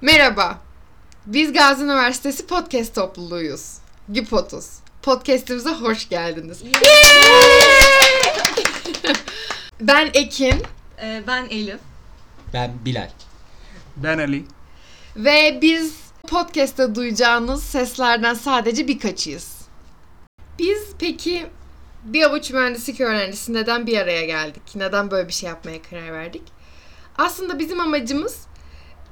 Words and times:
Merhaba. 0.00 0.58
Biz 1.26 1.52
Gazi 1.52 1.84
Üniversitesi 1.84 2.46
Podcast 2.46 2.94
topluluğuyuz. 2.94 3.78
Gipotuz. 4.12 4.66
Podcast'imize 5.02 5.70
hoş 5.70 6.08
geldiniz. 6.08 6.62
ben 9.80 10.10
Ekin 10.14 10.62
Ee, 11.02 11.22
ben 11.26 11.44
Elif. 11.50 11.80
Ben 12.54 12.72
Bilal. 12.84 13.10
Ben 13.96 14.18
Ali. 14.18 14.44
ve 15.16 15.58
biz 15.62 15.96
podcast'te 16.28 16.94
duyacağınız 16.94 17.62
seslerden 17.62 18.34
sadece 18.34 18.88
birkaçıyız. 18.88 19.58
Biz 20.58 20.82
peki 20.98 21.46
bir 22.04 22.22
avuç 22.22 22.50
mühendislik 22.50 23.00
öğrencisi 23.00 23.52
neden 23.54 23.86
bir 23.86 23.98
araya 23.98 24.24
geldik? 24.26 24.62
Neden 24.74 25.10
böyle 25.10 25.28
bir 25.28 25.32
şey 25.32 25.48
yapmaya 25.48 25.82
karar 25.82 26.12
verdik? 26.12 26.42
Aslında 27.18 27.58
bizim 27.58 27.80
amacımız 27.80 28.47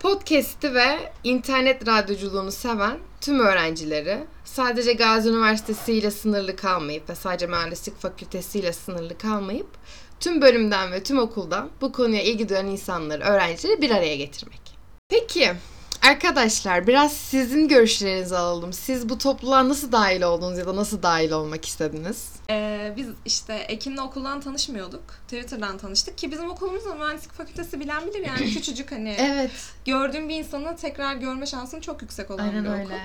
podcast'i 0.00 0.74
ve 0.74 1.12
internet 1.24 1.88
radyoculuğunu 1.88 2.52
seven 2.52 2.98
tüm 3.20 3.41
öğrencileri 3.41 4.24
sadece 4.45 4.92
Gazi 4.92 5.28
Üniversitesi 5.28 5.92
ile 5.92 6.10
sınırlı 6.10 6.56
kalmayıp 6.56 7.10
ve 7.10 7.14
sadece 7.14 7.46
mühendislik 7.46 8.01
fakültesi 8.01 8.59
ile 8.59 8.73
sınırlı 8.73 9.18
kalmayıp 9.18 9.68
tüm 10.20 10.42
bölümden 10.42 10.92
ve 10.92 11.02
tüm 11.02 11.18
okuldan 11.18 11.70
bu 11.80 11.92
konuya 11.92 12.23
ilgi 12.23 12.48
duyan 12.48 12.66
insanları, 12.66 13.24
öğrencileri 13.24 13.82
bir 13.82 13.90
araya 13.90 14.16
getirmek. 14.16 14.60
Peki 15.09 15.52
arkadaşlar 16.06 16.87
biraz 16.87 17.12
sizin 17.12 17.69
görüşlerinizi 17.69 18.37
alalım. 18.37 18.73
Siz 18.73 19.09
bu 19.09 19.19
topluluğa 19.19 19.69
nasıl 19.69 19.92
dahil 19.92 20.23
oldunuz 20.23 20.59
ya 20.59 20.66
da 20.66 20.77
nasıl 20.77 21.02
dahil 21.02 21.30
olmak 21.30 21.65
istediniz? 21.65 22.29
Ee, 22.51 22.92
biz 22.96 23.06
işte 23.24 23.55
Ekin'le 23.55 23.96
okuldan 23.98 24.41
tanışmıyorduk. 24.41 25.02
Twitter'dan 25.29 25.79
tanıştık 25.79 26.19
ki 26.19 26.30
bizim 26.30 26.51
okulumuzda 26.51 26.95
mühendislik 26.95 27.32
fakültesi 27.32 27.80
bilen 27.80 28.06
bilir 28.06 28.27
yani 28.27 28.51
küçücük 28.55 28.92
hani 28.92 29.16
Evet. 29.19 29.51
gördüğüm 29.84 30.29
bir 30.29 30.34
insanı 30.38 30.77
tekrar 30.77 31.15
görme 31.15 31.46
şansım 31.46 31.80
çok 31.80 32.02
yüksek 32.02 32.30
olan 32.30 32.45
Aynen 32.45 32.65
bir 32.65 32.68
okul. 32.68 32.79
öyle. 32.80 33.01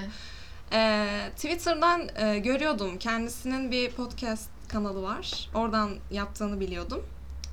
Ee, 0.73 1.07
Twitter'dan 1.35 2.09
e, 2.15 2.39
görüyordum. 2.39 2.97
Kendisinin 2.99 3.71
bir 3.71 3.91
podcast 3.91 4.49
kanalı 4.67 5.01
var. 5.01 5.49
Oradan 5.55 5.91
yaptığını 6.11 6.59
biliyordum. 6.59 7.05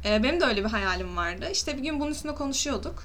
Ee, 0.05 0.23
benim 0.23 0.41
de 0.41 0.45
öyle 0.45 0.65
bir 0.65 0.71
hayalim 0.71 1.17
vardı. 1.17 1.49
İşte 1.53 1.77
bir 1.77 1.83
gün 1.83 2.01
bunun 2.01 2.11
üstüne 2.11 2.35
konuşuyorduk. 2.35 3.05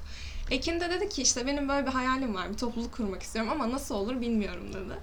Ekin 0.52 0.80
de 0.80 0.90
dedi 0.90 1.10
ki 1.10 1.22
işte 1.22 1.48
benim 1.48 1.70
böyle 1.70 1.88
bir 1.88 1.92
hayalim 1.92 2.36
var. 2.36 2.50
Bir 2.50 2.58
topluluk 2.58 2.92
kurmak 2.94 3.24
istiyorum 3.24 3.52
ama 3.52 3.72
nasıl 3.72 3.96
olur 3.96 4.22
bilmiyorum 4.22 4.74
dedi. 4.74 4.94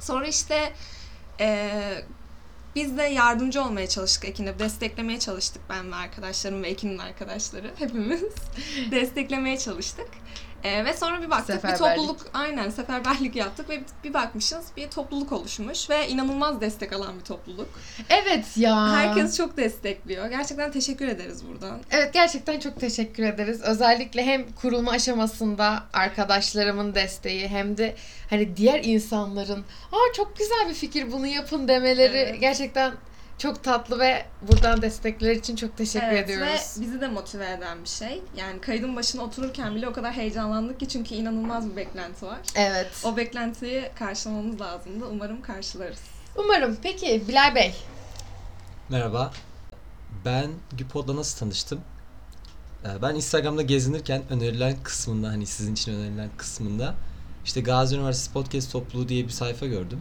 Sonra 0.00 0.26
işte 0.26 0.72
e, 1.40 1.70
biz 2.76 2.98
de 2.98 3.02
yardımcı 3.02 3.62
olmaya 3.62 3.88
çalıştık 3.88 4.24
Ekin'e. 4.24 4.58
Desteklemeye 4.58 5.18
çalıştık 5.18 5.62
ben 5.70 5.92
ve 5.92 5.94
arkadaşlarım 5.94 6.62
ve 6.62 6.68
Ekin'in 6.68 6.98
arkadaşları. 6.98 7.70
Hepimiz 7.78 8.22
desteklemeye 8.90 9.58
çalıştık. 9.58 10.08
Ee, 10.64 10.84
ve 10.84 10.94
sonra 10.94 11.22
bir 11.22 11.30
baktık 11.30 11.64
bir 11.64 11.76
topluluk 11.76 12.16
aynen 12.34 12.70
seferberlik 12.70 13.36
yaptık 13.36 13.68
ve 13.68 13.80
bir 14.04 14.14
bakmışız 14.14 14.66
bir 14.76 14.90
topluluk 14.90 15.32
oluşmuş 15.32 15.90
ve 15.90 16.08
inanılmaz 16.08 16.60
destek 16.60 16.92
alan 16.92 17.18
bir 17.18 17.24
topluluk. 17.24 17.68
Evet 18.08 18.56
ya. 18.56 18.92
Herkes 18.92 19.36
çok 19.36 19.56
destekliyor. 19.56 20.26
Gerçekten 20.26 20.72
teşekkür 20.72 21.08
ederiz 21.08 21.48
buradan. 21.48 21.80
Evet 21.90 22.12
gerçekten 22.14 22.60
çok 22.60 22.80
teşekkür 22.80 23.22
ederiz. 23.22 23.62
Özellikle 23.62 24.26
hem 24.26 24.52
kurulma 24.52 24.90
aşamasında 24.90 25.82
arkadaşlarımın 25.92 26.94
desteği 26.94 27.48
hem 27.48 27.76
de 27.76 27.94
hani 28.30 28.56
diğer 28.56 28.84
insanların 28.84 29.64
aa 29.92 30.12
çok 30.16 30.38
güzel 30.38 30.68
bir 30.68 30.74
fikir 30.74 31.12
bunu 31.12 31.26
yapın 31.26 31.68
demeleri 31.68 32.16
Evet. 32.16 32.40
gerçekten 32.40 32.92
çok 33.40 33.64
tatlı 33.64 33.98
ve 33.98 34.26
buradan 34.42 34.82
destekler 34.82 35.30
için 35.30 35.56
çok 35.56 35.76
teşekkür 35.76 36.06
evet, 36.06 36.24
ediyoruz. 36.24 36.76
Ve 36.76 36.82
bizi 36.82 37.00
de 37.00 37.08
motive 37.08 37.50
eden 37.50 37.84
bir 37.84 37.88
şey. 37.88 38.22
Yani 38.36 38.60
kaydın 38.60 38.96
başına 38.96 39.22
otururken 39.22 39.74
bile 39.74 39.88
o 39.88 39.92
kadar 39.92 40.12
heyecanlandık 40.12 40.80
ki 40.80 40.88
çünkü 40.88 41.14
inanılmaz 41.14 41.70
bir 41.70 41.76
beklenti 41.76 42.26
var. 42.26 42.38
Evet. 42.54 42.86
O 43.04 43.16
beklentiyi 43.16 43.90
karşılamamız 43.98 44.60
lazımdı. 44.60 45.04
Umarım 45.06 45.42
karşılarız. 45.42 46.00
Umarım. 46.36 46.76
Peki 46.82 47.22
Bilal 47.28 47.54
Bey. 47.54 47.74
Merhaba. 48.88 49.32
Ben 50.24 50.50
Güpod'la 50.78 51.16
nasıl 51.16 51.38
tanıştım? 51.38 51.80
Ee, 52.84 53.02
Ben 53.02 53.14
Instagram'da 53.14 53.62
gezinirken 53.62 54.22
önerilen 54.30 54.76
kısmında 54.82 55.28
hani 55.28 55.46
sizin 55.46 55.72
için 55.74 55.94
önerilen 55.94 56.30
kısmında 56.36 56.94
işte 57.44 57.60
Gazi 57.60 57.96
Üniversitesi 57.96 58.32
Podcast 58.32 58.72
Topluluğu 58.72 59.08
diye 59.08 59.24
bir 59.24 59.32
sayfa 59.32 59.66
gördüm. 59.66 60.00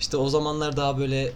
İşte 0.00 0.16
o 0.16 0.28
zamanlar 0.28 0.76
daha 0.76 0.98
böyle 0.98 1.32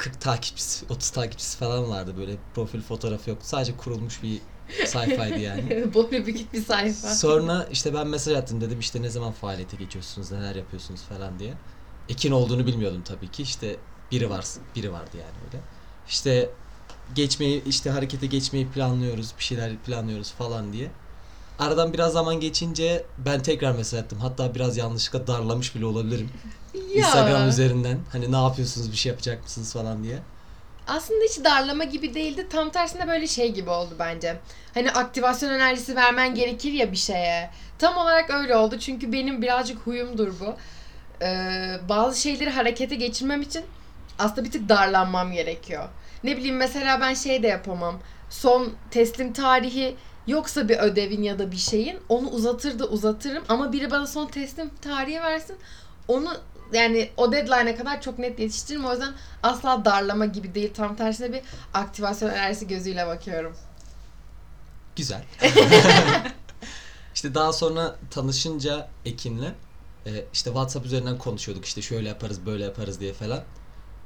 40 0.00 0.20
takipçisi, 0.20 0.86
30 0.88 1.10
takipçisi 1.10 1.58
falan 1.58 1.90
vardı 1.90 2.14
böyle 2.18 2.36
profil 2.54 2.80
fotoğrafı 2.80 3.30
yoktu. 3.30 3.46
Sadece 3.48 3.76
kurulmuş 3.76 4.22
bir 4.22 4.40
sayfaydı 4.86 5.38
yani. 5.38 5.94
Boylu 5.94 6.26
bükük 6.26 6.52
bir 6.52 6.62
sayfa. 6.62 7.08
Sonra 7.08 7.68
işte 7.72 7.94
ben 7.94 8.06
mesaj 8.06 8.34
attım 8.34 8.60
dedim 8.60 8.80
işte 8.80 9.02
ne 9.02 9.10
zaman 9.10 9.32
faaliyete 9.32 9.76
geçiyorsunuz, 9.76 10.32
neler 10.32 10.54
yapıyorsunuz 10.54 11.02
falan 11.02 11.38
diye. 11.38 11.54
Ekin 12.08 12.30
olduğunu 12.30 12.66
bilmiyordum 12.66 13.02
tabii 13.04 13.28
ki. 13.28 13.42
İşte 13.42 13.76
biri 14.10 14.30
var, 14.30 14.44
biri 14.76 14.92
vardı 14.92 15.10
yani 15.14 15.36
öyle. 15.46 15.62
İşte 16.08 16.50
geçmeyi, 17.14 17.64
işte 17.64 17.90
harekete 17.90 18.26
geçmeyi 18.26 18.68
planlıyoruz, 18.68 19.34
bir 19.38 19.44
şeyler 19.44 19.76
planlıyoruz 19.76 20.32
falan 20.32 20.72
diye. 20.72 20.90
Aradan 21.60 21.92
biraz 21.92 22.12
zaman 22.12 22.40
geçince 22.40 23.04
ben 23.18 23.42
tekrar 23.42 23.72
mesaj 23.72 24.00
attım. 24.00 24.18
Hatta 24.20 24.54
biraz 24.54 24.76
yanlışlıkla 24.76 25.26
darlamış 25.26 25.74
bile 25.74 25.86
olabilirim. 25.86 26.30
Ya. 26.74 26.80
Instagram 27.06 27.48
üzerinden. 27.48 27.98
Hani 28.12 28.32
ne 28.32 28.36
yapıyorsunuz, 28.36 28.92
bir 28.92 28.96
şey 28.96 29.10
yapacak 29.10 29.42
mısınız 29.42 29.72
falan 29.72 30.04
diye. 30.04 30.18
Aslında 30.88 31.24
hiç 31.24 31.44
darlama 31.44 31.84
gibi 31.84 32.14
değildi. 32.14 32.46
Tam 32.50 32.70
tersine 32.70 33.08
böyle 33.08 33.26
şey 33.26 33.52
gibi 33.52 33.70
oldu 33.70 33.94
bence. 33.98 34.36
Hani 34.74 34.90
aktivasyon 34.90 35.50
enerjisi 35.50 35.96
vermen 35.96 36.34
gerekir 36.34 36.72
ya 36.72 36.92
bir 36.92 36.96
şeye. 36.96 37.50
Tam 37.78 37.96
olarak 37.96 38.30
öyle 38.30 38.56
oldu. 38.56 38.78
Çünkü 38.78 39.12
benim 39.12 39.42
birazcık 39.42 39.78
huyumdur 39.78 40.28
bu. 40.40 40.54
Ee, 41.24 41.76
bazı 41.88 42.20
şeyleri 42.20 42.50
harekete 42.50 42.94
geçirmem 42.94 43.42
için 43.42 43.62
aslında 44.18 44.44
bir 44.44 44.50
tık 44.50 44.68
darlanmam 44.68 45.32
gerekiyor. 45.32 45.88
Ne 46.24 46.36
bileyim 46.36 46.56
mesela 46.56 47.00
ben 47.00 47.14
şey 47.14 47.42
de 47.42 47.46
yapamam. 47.46 47.98
Son 48.30 48.72
teslim 48.90 49.32
tarihi 49.32 49.96
yoksa 50.30 50.68
bir 50.68 50.78
ödevin 50.78 51.22
ya 51.22 51.38
da 51.38 51.52
bir 51.52 51.56
şeyin 51.56 51.98
onu 52.08 52.28
uzatır 52.30 52.78
da 52.78 52.86
uzatırım 52.86 53.44
ama 53.48 53.72
biri 53.72 53.90
bana 53.90 54.06
son 54.06 54.26
teslim 54.26 54.70
tarihi 54.82 55.20
versin 55.22 55.56
onu 56.08 56.36
yani 56.72 57.10
o 57.16 57.32
deadline'e 57.32 57.76
kadar 57.76 58.02
çok 58.02 58.18
net 58.18 58.38
yetiştiririm. 58.38 58.84
O 58.84 58.92
yüzden 58.92 59.14
asla 59.42 59.84
darlama 59.84 60.26
gibi 60.26 60.54
değil. 60.54 60.74
Tam 60.74 60.96
tersine 60.96 61.32
bir 61.32 61.40
aktivasyon 61.74 62.30
enerjisi 62.30 62.68
gözüyle 62.68 63.06
bakıyorum. 63.06 63.56
Güzel. 64.96 65.24
işte 67.14 67.34
daha 67.34 67.52
sonra 67.52 67.96
tanışınca 68.10 68.88
Ekin'le 69.04 69.52
e, 70.06 70.10
işte 70.32 70.50
WhatsApp 70.50 70.86
üzerinden 70.86 71.18
konuşuyorduk 71.18 71.64
işte 71.64 71.82
şöyle 71.82 72.08
yaparız 72.08 72.46
böyle 72.46 72.64
yaparız 72.64 73.00
diye 73.00 73.12
falan. 73.12 73.42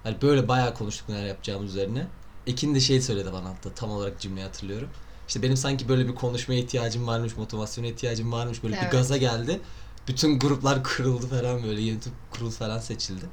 Hani 0.03 0.23
böyle 0.23 0.49
bayağı 0.49 0.75
konuştuk 0.75 1.09
neler 1.09 1.27
yapacağımız 1.27 1.71
üzerine. 1.71 2.07
Ekin 2.47 2.75
de 2.75 2.81
şey 2.81 3.03
söyledi 3.03 3.33
bana 3.33 3.49
hatta 3.49 3.75
tam 3.75 3.91
olarak 3.91 4.21
cümleyi 4.21 4.47
hatırlıyorum. 4.47 4.89
İşte 5.29 5.43
benim 5.43 5.57
sanki 5.57 5.89
böyle 5.89 6.09
bir 6.09 6.15
konuşmaya 6.15 6.61
ihtiyacım 6.61 7.07
varmış, 7.07 7.37
motivasyona 7.37 7.87
ihtiyacım 7.87 8.33
varmış 8.33 8.63
böyle 8.63 8.75
Evet. 8.75 8.87
bir 8.87 8.91
gaza 8.91 9.17
geldi. 9.17 9.61
Bütün 10.09 10.39
gruplar 10.39 10.85
kuruldu 10.85 11.27
falan 11.27 11.63
böyle 11.63 11.83
YouTube 11.83 12.15
kurul 12.31 12.51
falan 12.51 12.79
seçildi. 12.79 13.25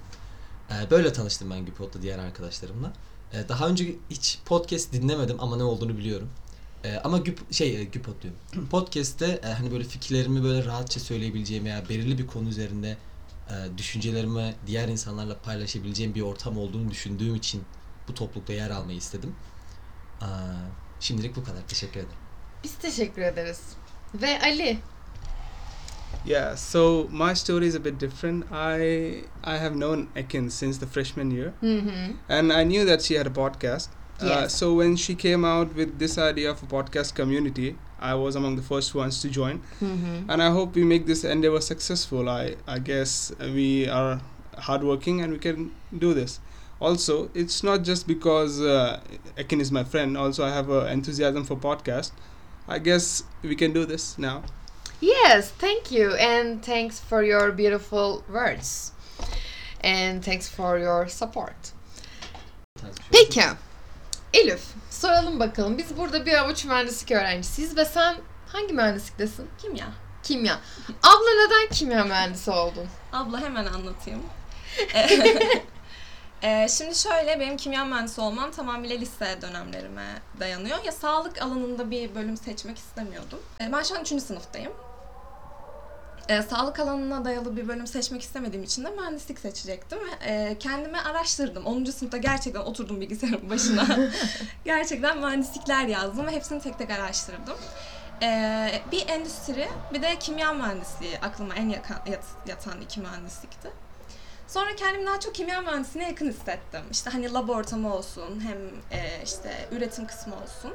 E, 0.69 0.91
böyle 0.91 1.13
tanıştım 1.13 1.49
ben 1.49 1.65
Güpod'la 1.65 2.01
diğer 2.01 2.19
arkadaşlarımla. 2.19 2.93
E, 3.33 3.49
daha 3.49 3.67
önce 3.67 3.95
hiç 4.09 4.39
podcast 4.45 4.93
dinlemedim 4.93 5.37
ama 5.39 5.57
ne 5.57 5.63
olduğunu 5.63 5.97
biliyorum. 5.97 6.29
Ee, 6.83 7.01
ama 7.03 7.17
güp, 7.17 7.53
şey 7.53 7.81
e, 7.81 7.83
Güpod 7.83 8.21
diyorum. 8.21 8.39
Podcast'te 8.71 9.39
e, 9.43 9.47
hani 9.47 9.71
böyle 9.71 9.83
fikirlerimi 9.83 10.43
böyle 10.43 10.65
rahatça 10.65 10.99
söyleyebileceğim 10.99 11.65
veya 11.65 11.89
belirli 11.89 12.17
bir 12.17 12.27
konu 12.27 12.49
üzerinde 12.49 12.97
e, 13.49 13.77
düşüncelerimi 13.77 14.55
diğer 14.67 14.87
insanlarla 14.87 15.37
paylaşabileceğim 15.37 16.15
bir 16.15 16.21
ortam 16.21 16.57
olduğunu 16.57 16.91
düşündüğüm 16.91 17.35
için 17.35 17.63
bu 18.07 18.13
toplulukta 18.13 18.53
yer 18.53 18.69
almayı 18.69 18.97
istedim. 18.97 19.35
Aa, 20.21 20.25
şimdilik 21.01 21.35
bu 21.35 21.43
kadar. 21.43 21.61
Teşekkür 21.67 21.99
ederim. 21.99 22.15
Biz 22.63 22.75
teşekkür 22.75 23.21
ederiz. 23.21 23.59
Ve 24.15 24.39
Ali. 24.43 24.77
Yeah, 26.25 26.55
so 26.57 27.07
my 27.11 27.33
story 27.35 27.65
is 27.67 27.75
a 27.75 27.83
bit 27.85 27.99
different. 27.99 28.45
I 28.51 29.23
I 29.43 29.57
have 29.57 29.73
known 29.73 30.07
Ekin 30.15 30.49
since 30.49 30.79
the 30.79 30.85
freshman 30.85 31.31
year, 31.31 31.51
Hı 31.61 31.77
hı. 31.79 32.13
and 32.29 32.51
I 32.51 32.63
knew 32.63 32.85
that 32.87 33.01
she 33.01 33.17
had 33.17 33.25
a 33.25 33.33
podcast. 33.33 33.89
Uh, 34.21 34.27
Yes. 34.27 34.55
so 34.59 34.67
when 34.79 34.95
she 34.95 35.15
came 35.15 35.43
out 35.47 35.67
with 35.75 35.99
this 35.99 36.17
idea 36.17 36.51
of 36.51 36.63
a 36.63 36.67
podcast 36.67 37.15
community, 37.15 37.75
I 38.01 38.13
was 38.13 38.35
among 38.35 38.55
the 38.57 38.61
first 38.75 38.95
ones 38.95 39.21
to 39.21 39.27
join, 39.29 39.59
Hı 39.79 39.85
hı. 39.85 40.33
and 40.33 40.41
I 40.43 40.49
hope 40.49 40.79
we 40.79 40.85
make 40.85 41.05
this 41.05 41.23
endeavor 41.23 41.61
successful. 41.61 42.29
I 42.29 42.55
I 42.67 42.79
guess 42.79 43.31
we 43.39 43.89
are 43.91 44.19
hardworking 44.57 45.21
and 45.23 45.33
we 45.33 45.39
can 45.39 45.71
do 46.01 46.13
this. 46.13 46.39
Also, 46.81 47.29
it's 47.35 47.63
not 47.63 47.83
just 47.83 48.07
because 48.07 48.59
uh, 48.59 48.99
Ekin 49.37 49.61
is 49.61 49.71
my 49.71 49.83
friend. 49.83 50.17
Also, 50.17 50.43
I 50.43 50.49
have 50.49 50.69
a 50.69 50.91
enthusiasm 50.91 51.43
for 51.43 51.55
podcast. 51.55 52.11
I 52.67 52.79
guess 52.79 53.23
we 53.43 53.55
can 53.55 53.71
do 53.71 53.85
this 53.85 54.17
now. 54.17 54.41
Yes, 54.99 55.51
thank 55.51 55.91
you 55.91 56.15
and 56.15 56.63
thanks 56.65 56.99
for 56.99 57.23
your 57.23 57.51
beautiful 57.51 58.23
words. 58.27 58.93
And 59.83 60.25
thanks 60.25 60.49
for 60.49 60.79
your 60.79 61.07
support. 61.07 61.71
Peki. 63.11 63.43
Elif, 64.33 64.61
soralım 64.89 65.39
bakalım. 65.39 65.77
Biz 65.77 65.97
burada 65.97 66.25
bir 66.25 66.33
avuç 66.33 66.65
mühendislik 66.65 67.11
öğrencisiyiz 67.11 67.77
ve 67.77 67.85
sen 67.85 68.15
hangi 68.47 68.73
mühendisliktesin? 68.73 69.47
Kimya. 69.61 69.87
Kimya. 70.23 70.59
Abla 71.03 71.45
neden 71.45 71.69
kimya 71.69 72.03
mühendisi 72.03 72.51
oldun? 72.51 72.87
Abla 73.13 73.41
hemen 73.41 73.65
anlatayım. 73.65 74.21
Ee, 76.43 76.67
şimdi 76.69 76.95
şöyle 76.95 77.39
benim 77.39 77.57
kimya 77.57 77.85
mühendisi 77.85 78.21
olmam 78.21 78.51
tamamıyla 78.51 78.97
lise 78.97 79.37
dönemlerime 79.41 80.05
dayanıyor. 80.39 80.83
Ya 80.83 80.91
sağlık 80.91 81.41
alanında 81.41 81.91
bir 81.91 82.15
bölüm 82.15 82.37
seçmek 82.37 82.77
istemiyordum. 82.77 83.39
Ee, 83.61 83.71
ben 83.71 83.83
şu 83.83 83.95
an 83.95 84.01
3. 84.01 84.07
sınıftayım. 84.23 84.73
Ee, 86.29 86.41
sağlık 86.41 86.79
alanına 86.79 87.25
dayalı 87.25 87.57
bir 87.57 87.67
bölüm 87.67 87.87
seçmek 87.87 88.21
istemediğim 88.21 88.63
için 88.63 88.85
de 88.85 88.89
mühendislik 88.89 89.39
seçecektim. 89.39 89.99
Ve, 89.99 90.25
e, 90.25 90.57
kendime 90.59 90.99
araştırdım. 90.99 91.65
10. 91.65 91.91
sınıfta 91.91 92.17
gerçekten 92.17 92.59
oturdum 92.61 93.01
bilgisayarın 93.01 93.49
başına. 93.49 93.85
gerçekten 94.65 95.17
mühendislikler 95.17 95.85
yazdım 95.85 96.27
ve 96.27 96.31
hepsini 96.31 96.61
tek 96.61 96.77
tek 96.77 96.91
araştırdım. 96.91 97.57
Ee, 98.23 98.81
bir 98.91 99.09
endüstri, 99.09 99.67
bir 99.93 100.01
de 100.01 100.19
kimya 100.19 100.53
mühendisliği 100.53 101.19
aklıma 101.19 101.55
en 101.55 101.69
yakın, 101.69 101.95
yat- 102.11 102.47
yatan 102.47 102.81
iki 102.81 102.99
mühendislikti. 102.99 103.71
Sonra 104.53 104.75
kendimi 104.75 105.05
daha 105.05 105.19
çok 105.19 105.35
kimya 105.35 105.61
mühendisliğine 105.61 106.09
yakın 106.09 106.29
hissettim. 106.29 106.81
İşte 106.91 107.09
hani 107.09 107.33
lab 107.33 107.49
ortamı 107.49 107.95
olsun, 107.95 108.41
hem 108.47 108.57
e, 108.99 109.23
işte 109.23 109.67
üretim 109.71 110.07
kısmı 110.07 110.33
olsun. 110.43 110.73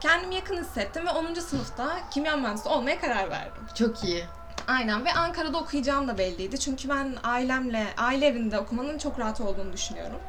Kendimi 0.00 0.34
yakın 0.34 0.56
hissettim 0.56 1.06
ve 1.06 1.10
10. 1.10 1.34
sınıfta 1.34 1.98
kimya 2.10 2.36
mühendisi 2.36 2.68
olmaya 2.68 3.00
karar 3.00 3.30
verdim. 3.30 3.62
Çok 3.74 4.04
iyi. 4.04 4.24
Aynen 4.66 5.04
ve 5.04 5.12
Ankara'da 5.12 5.58
okuyacağım 5.58 6.08
da 6.08 6.18
belliydi. 6.18 6.58
Çünkü 6.60 6.88
ben 6.88 7.14
ailemle, 7.22 7.86
aile 7.96 8.26
evinde 8.26 8.58
okumanın 8.58 8.98
çok 8.98 9.18
rahat 9.18 9.40
olduğunu 9.40 9.72
düşünüyorum. 9.72 10.20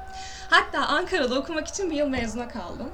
Hatta 0.50 0.86
Ankara'da 0.86 1.40
okumak 1.40 1.68
için 1.68 1.92
bir 1.92 1.96
yıl 1.96 2.08
mezuna 2.08 2.48
kaldım. 2.48 2.90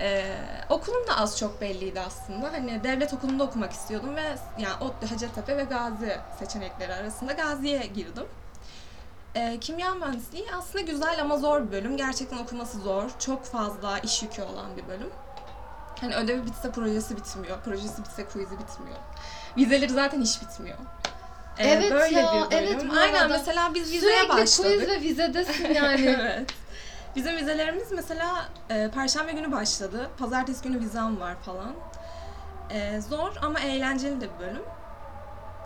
Ee, 0.00 0.36
okulum 0.70 1.08
da 1.08 1.16
az 1.16 1.38
çok 1.38 1.60
belliydi 1.60 2.00
aslında. 2.00 2.52
Hani 2.52 2.84
devlet 2.84 3.14
okulunda 3.14 3.44
okumak 3.44 3.72
istiyordum 3.72 4.16
ve 4.16 4.36
yani 4.58 4.74
ODTÜ, 4.80 5.06
Hacettepe 5.06 5.56
ve 5.56 5.64
Gazi 5.64 6.18
seçenekleri 6.38 6.94
arasında 6.94 7.32
Gazi'ye 7.32 7.86
girdim. 7.86 8.26
Ee, 9.34 9.58
kimya 9.60 9.94
mühendisliği 9.94 10.46
aslında 10.58 10.84
güzel 10.84 11.20
ama 11.20 11.36
zor 11.36 11.66
bir 11.66 11.72
bölüm. 11.72 11.96
Gerçekten 11.96 12.38
okuması 12.38 12.78
zor. 12.78 13.04
Çok 13.18 13.44
fazla 13.44 13.98
iş 13.98 14.22
yükü 14.22 14.42
olan 14.42 14.76
bir 14.76 14.88
bölüm. 14.88 15.10
Hani 16.00 16.14
ödevi 16.16 16.46
bitse 16.46 16.70
projesi 16.70 17.16
bitmiyor. 17.16 17.60
Projesi 17.60 18.04
bitse 18.04 18.24
quiz'i 18.24 18.58
bitmiyor. 18.58 18.96
Vizeleri 19.56 19.88
zaten 19.92 20.20
hiç 20.20 20.42
bitmiyor. 20.42 20.78
Ee, 21.58 21.68
Evet 21.68 21.92
böyle 21.92 22.20
ya, 22.20 22.32
bir 22.32 22.56
bölüm. 22.56 22.68
evet 22.70 22.84
Aynen 22.98 23.30
mesela 23.30 23.74
biz 23.74 23.92
vizeye 23.92 24.12
Sürekli 24.12 24.28
başladık. 24.28 24.70
quiz 24.78 24.88
ve 24.88 25.00
vizedesin 25.00 25.74
yani. 25.74 26.16
evet. 26.20 26.50
Bizim 27.16 27.36
vizelerimiz 27.36 27.92
mesela 27.92 28.44
e, 28.70 28.90
perşembe 28.94 29.32
günü 29.32 29.52
başladı. 29.52 30.10
Pazartesi 30.18 30.62
günü 30.62 30.80
vizem 30.80 31.20
var 31.20 31.34
falan. 31.46 31.72
E, 32.70 33.00
zor 33.00 33.32
ama 33.42 33.60
eğlenceli 33.60 34.20
de 34.20 34.28
bir 34.34 34.46
bölüm. 34.46 34.62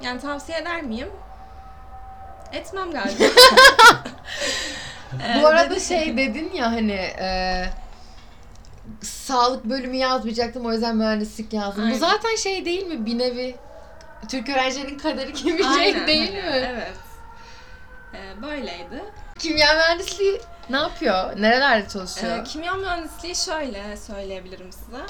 Yani 0.02 0.20
tavsiye 0.20 0.58
eder 0.58 0.82
miyim? 0.82 1.08
Etmem 2.56 2.90
galiba. 2.90 3.24
E, 5.24 5.42
Bu 5.42 5.46
arada 5.46 5.80
şey 5.80 6.16
dedin 6.16 6.50
ya 6.54 6.72
hani 6.72 6.92
e, 7.20 7.64
sağlık 9.02 9.64
bölümü 9.64 9.96
yazmayacaktım 9.96 10.66
o 10.66 10.72
yüzden 10.72 10.96
mühendislik 10.96 11.52
yazdım. 11.52 11.82
Bu 11.82 11.86
Aynen. 11.86 11.98
zaten 11.98 12.36
şey 12.36 12.64
değil 12.64 12.86
mi 12.86 13.06
bir 13.06 13.18
nevi 13.18 13.56
Türk 14.28 14.48
öğrencilerin 14.48 14.98
kaderi 14.98 15.32
gibi 15.32 15.58
bir 15.58 15.64
şey 15.64 15.72
Aynen, 15.72 16.06
değil 16.06 16.32
mi? 16.32 16.42
Evet. 16.52 16.92
E, 18.14 18.42
böyleydi. 18.42 19.04
Kimya 19.38 19.74
mühendisliği 19.74 20.40
ne 20.70 20.76
yapıyor? 20.76 21.42
Nerelerde 21.42 21.88
çalışıyor? 21.88 22.38
Ee, 22.38 22.44
kimya 22.44 22.74
mühendisliği 22.74 23.34
şöyle 23.36 23.96
söyleyebilirim 23.96 24.72
size. 24.72 25.02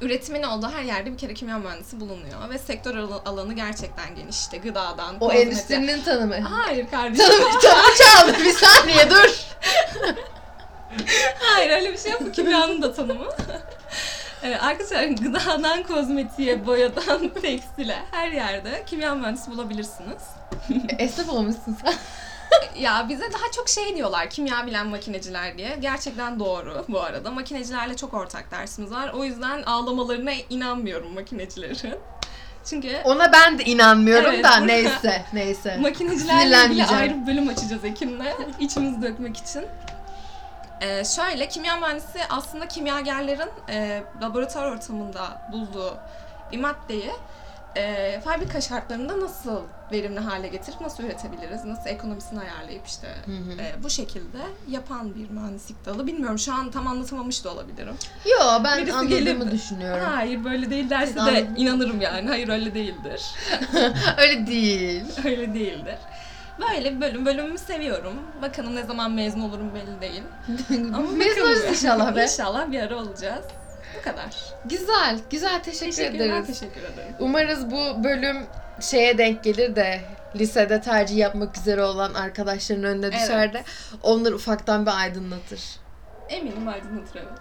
Üretimin 0.00 0.42
olduğu 0.42 0.68
her 0.70 0.82
yerde 0.82 1.12
bir 1.12 1.18
kere 1.18 1.34
kimya 1.34 1.58
mühendisi 1.58 2.00
bulunuyor 2.00 2.50
ve 2.50 2.58
sektör 2.58 2.96
al- 2.96 3.20
alanı 3.24 3.52
gerçekten 3.52 4.14
geniş. 4.16 4.36
İşte 4.40 4.56
gıdadan, 4.58 5.16
o 5.20 5.32
endüstrinin 5.32 6.02
tanımı. 6.02 6.40
Hayır 6.40 6.90
kardeşim. 6.90 7.26
Tanımı, 7.26 7.60
tanımı 7.60 7.96
çaldı 7.98 8.44
bir 8.44 8.52
saniye 8.52 9.10
dur. 9.10 9.36
Hayır 11.40 11.70
öyle 11.70 11.92
bir 11.92 11.98
şey 11.98 12.12
yok. 12.12 12.20
Bu 12.26 12.32
kimyanın 12.32 12.82
da 12.82 12.94
tanımı. 12.94 13.24
Ee, 14.42 14.56
arkadaşlar 14.56 15.04
gıdadan 15.04 15.82
kozmetiğe, 15.82 16.66
boyadan 16.66 17.28
tekstile 17.42 17.96
her 18.10 18.28
yerde 18.28 18.82
kimya 18.86 19.14
mühendisi 19.14 19.50
bulabilirsiniz. 19.50 20.22
Esnaf 20.98 21.28
olmuşsun 21.28 21.76
sen. 21.84 21.94
Ya 22.78 23.06
bize 23.08 23.32
daha 23.32 23.50
çok 23.56 23.68
şey 23.68 23.96
diyorlar 23.96 24.30
kimya 24.30 24.66
bilen 24.66 24.86
makineciler 24.86 25.58
diye. 25.58 25.76
Gerçekten 25.80 26.40
doğru 26.40 26.84
bu 26.88 27.00
arada. 27.00 27.30
Makinecilerle 27.30 27.96
çok 27.96 28.14
ortak 28.14 28.50
dersimiz 28.50 28.90
var. 28.92 29.08
O 29.14 29.24
yüzden 29.24 29.62
ağlamalarına 29.62 30.32
inanmıyorum 30.50 31.14
makinecilerin. 31.14 31.94
Çünkü 32.64 33.00
Ona 33.04 33.32
ben 33.32 33.58
de 33.58 33.64
inanmıyorum 33.64 34.30
Evet, 34.34 34.44
da 34.44 34.56
neyse 34.56 35.24
neyse. 35.32 35.76
makinecilerle 35.76 36.64
ilgili 36.64 36.86
ayrı 36.86 37.22
bir 37.22 37.26
bölüm 37.26 37.48
açacağız 37.48 37.84
Ekin'le. 37.84 38.24
içimizi 38.60 39.02
dökmek 39.02 39.36
için. 39.36 39.64
Ee, 40.80 41.04
şöyle 41.04 41.48
kimya 41.48 41.76
mühendisi 41.76 42.18
aslında 42.30 42.68
kimyagerlerin 42.68 43.48
e, 43.68 44.02
laboratuvar 44.22 44.70
ortamında 44.72 45.48
bulduğu 45.52 45.94
bir 46.52 46.60
maddeyi 46.60 47.10
e, 47.76 48.20
fabrika 48.24 48.60
şartlarında 48.60 49.20
nasıl 49.20 49.60
verimli 49.92 50.20
hale 50.20 50.48
getirip 50.48 50.80
nasıl 50.80 51.04
üretebiliriz, 51.04 51.64
nasıl 51.64 51.90
ekonomisini 51.90 52.40
ayarlayıp 52.40 52.86
işte 52.86 53.08
Hı 53.24 53.30
hı. 53.30 53.62
e, 53.62 53.82
bu 53.82 53.90
şekilde 53.90 54.38
yapan 54.68 55.14
bir 55.14 55.30
mühendislik 55.30 55.86
dalı. 55.86 56.06
Bilmiyorum 56.06 56.38
şu 56.38 56.54
an 56.54 56.70
tam 56.70 56.86
anlatamamış 56.86 57.44
da 57.44 57.52
olabilirim. 57.52 57.94
Yo 58.24 58.64
ben 58.64 58.78
Birisi 58.78 58.92
anladığımı 58.96 59.18
gelip- 59.20 59.50
düşünüyorum. 59.52 60.04
Hayır 60.14 60.44
böyle 60.44 60.70
değil 60.70 60.90
derse 60.90 61.12
Siz 61.12 61.26
de 61.26 61.46
inanırım 61.56 62.00
yani. 62.00 62.28
Hayır 62.28 62.48
öyle 62.48 62.74
değildir. 62.74 63.22
Öyle 64.18 64.46
değil. 64.46 65.04
öyle 65.24 65.54
değildir. 65.54 65.96
Böyle 66.60 66.94
bir 66.96 67.00
bölüm. 67.00 67.26
Bölümümü 67.26 67.58
seviyorum. 67.58 68.14
Bakalım 68.42 68.76
ne 68.76 68.82
zaman 68.82 69.10
mezun 69.10 69.40
olurum 69.40 69.70
belli 69.74 70.00
değil. 70.00 70.22
Ama 70.94 71.10
Mezun 71.10 71.40
oluruz 71.42 71.64
inşallah 71.68 72.16
be. 72.16 72.22
İnşallah 72.22 72.70
bir 72.70 72.80
ara 72.80 72.96
olacağız. 72.96 73.44
Bu 73.98 74.02
kadar. 74.04 74.34
Güzel, 74.64 75.18
güzel 75.30 75.62
teşekkür 75.62 75.96
Teşekkürler, 75.96 76.26
ederiz. 76.26 76.46
teşekkür 76.46 76.80
ederim. 76.80 77.14
Umarız 77.18 77.70
bu 77.70 78.04
bölüm 78.04 78.36
şeye 78.80 79.18
denk 79.18 79.44
gelir 79.44 79.76
de 79.76 80.00
lisede 80.36 80.80
tercih 80.80 81.16
yapmak 81.16 81.56
üzere 81.58 81.82
olan 81.84 82.14
arkadaşların 82.14 82.84
önüne 82.84 83.06
Evet. 83.06 83.20
düşer 83.22 83.52
de 83.52 83.64
onları 84.02 84.34
ufaktan 84.34 84.86
bir 84.86 84.90
aydınlatır. 85.00 85.60
Eminim 86.28 86.68
aydınlatır 86.68 87.16
evet. 87.16 87.38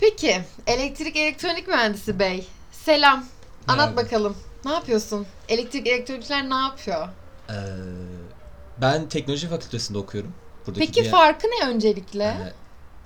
Peki, 0.00 0.40
elektrik 0.66 1.16
elektronik 1.16 1.68
mühendisi 1.68 2.18
bey. 2.18 2.46
Selam. 2.72 3.24
Anlat 3.68 3.88
Merhaba. 3.88 3.96
bakalım. 3.96 4.36
Ne 4.64 4.72
yapıyorsun? 4.72 5.26
Elektrik 5.48 5.86
elektronikler 5.86 6.50
ne 6.50 6.54
yapıyor? 6.54 7.08
Ee, 7.50 7.54
ben 8.80 9.08
teknoloji 9.08 9.48
fakültesinde 9.48 9.98
okuyorum. 9.98 10.34
Buradaki 10.66 10.86
Peki 10.86 11.00
diğer- 11.02 11.10
farkı 11.10 11.46
ne 11.46 11.68
öncelikle? 11.68 12.24
Ee, 12.24 12.52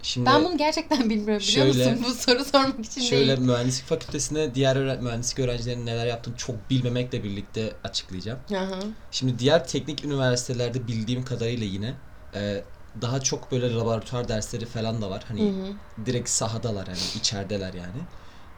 şimdi 0.02 0.26
ben 0.26 0.44
bunu 0.44 0.58
gerçekten 0.58 1.10
bilmiyorum 1.10 1.46
biliyor 1.48 1.72
şöyle- 1.74 1.90
musun? 1.90 2.06
Bu 2.08 2.14
soru 2.14 2.44
sormak 2.44 2.86
için 2.86 3.00
şöyle 3.00 3.36
değil. 3.36 3.48
mühendislik 3.48 3.86
fakültesine 3.86 4.54
diğer 4.54 4.76
mühendislik 5.00 5.38
öğrencilerinin 5.38 5.86
neler 5.86 6.06
yaptığını 6.06 6.36
çok 6.36 6.70
bilmemekle 6.70 7.24
birlikte 7.24 7.72
açıklayacağım. 7.84 8.38
Hı. 8.48 8.66
Şimdi 9.10 9.38
diğer 9.38 9.66
teknik 9.68 10.04
üniversitelerde 10.04 10.86
bildiğim 10.88 11.24
kadarıyla 11.24 11.66
yine 11.66 11.94
e, 12.34 12.64
daha 13.02 13.20
çok 13.20 13.52
böyle 13.52 13.74
laboratuvar 13.74 14.28
dersleri 14.28 14.66
falan 14.66 15.02
da 15.02 15.10
var. 15.10 15.24
Hani 15.28 15.40
Hı 15.42 15.48
hı. 15.48 16.06
direkt 16.06 16.28
sahadalar 16.28 16.86
hani 16.88 16.98
içerideler 17.16 17.74
yani. 17.74 18.00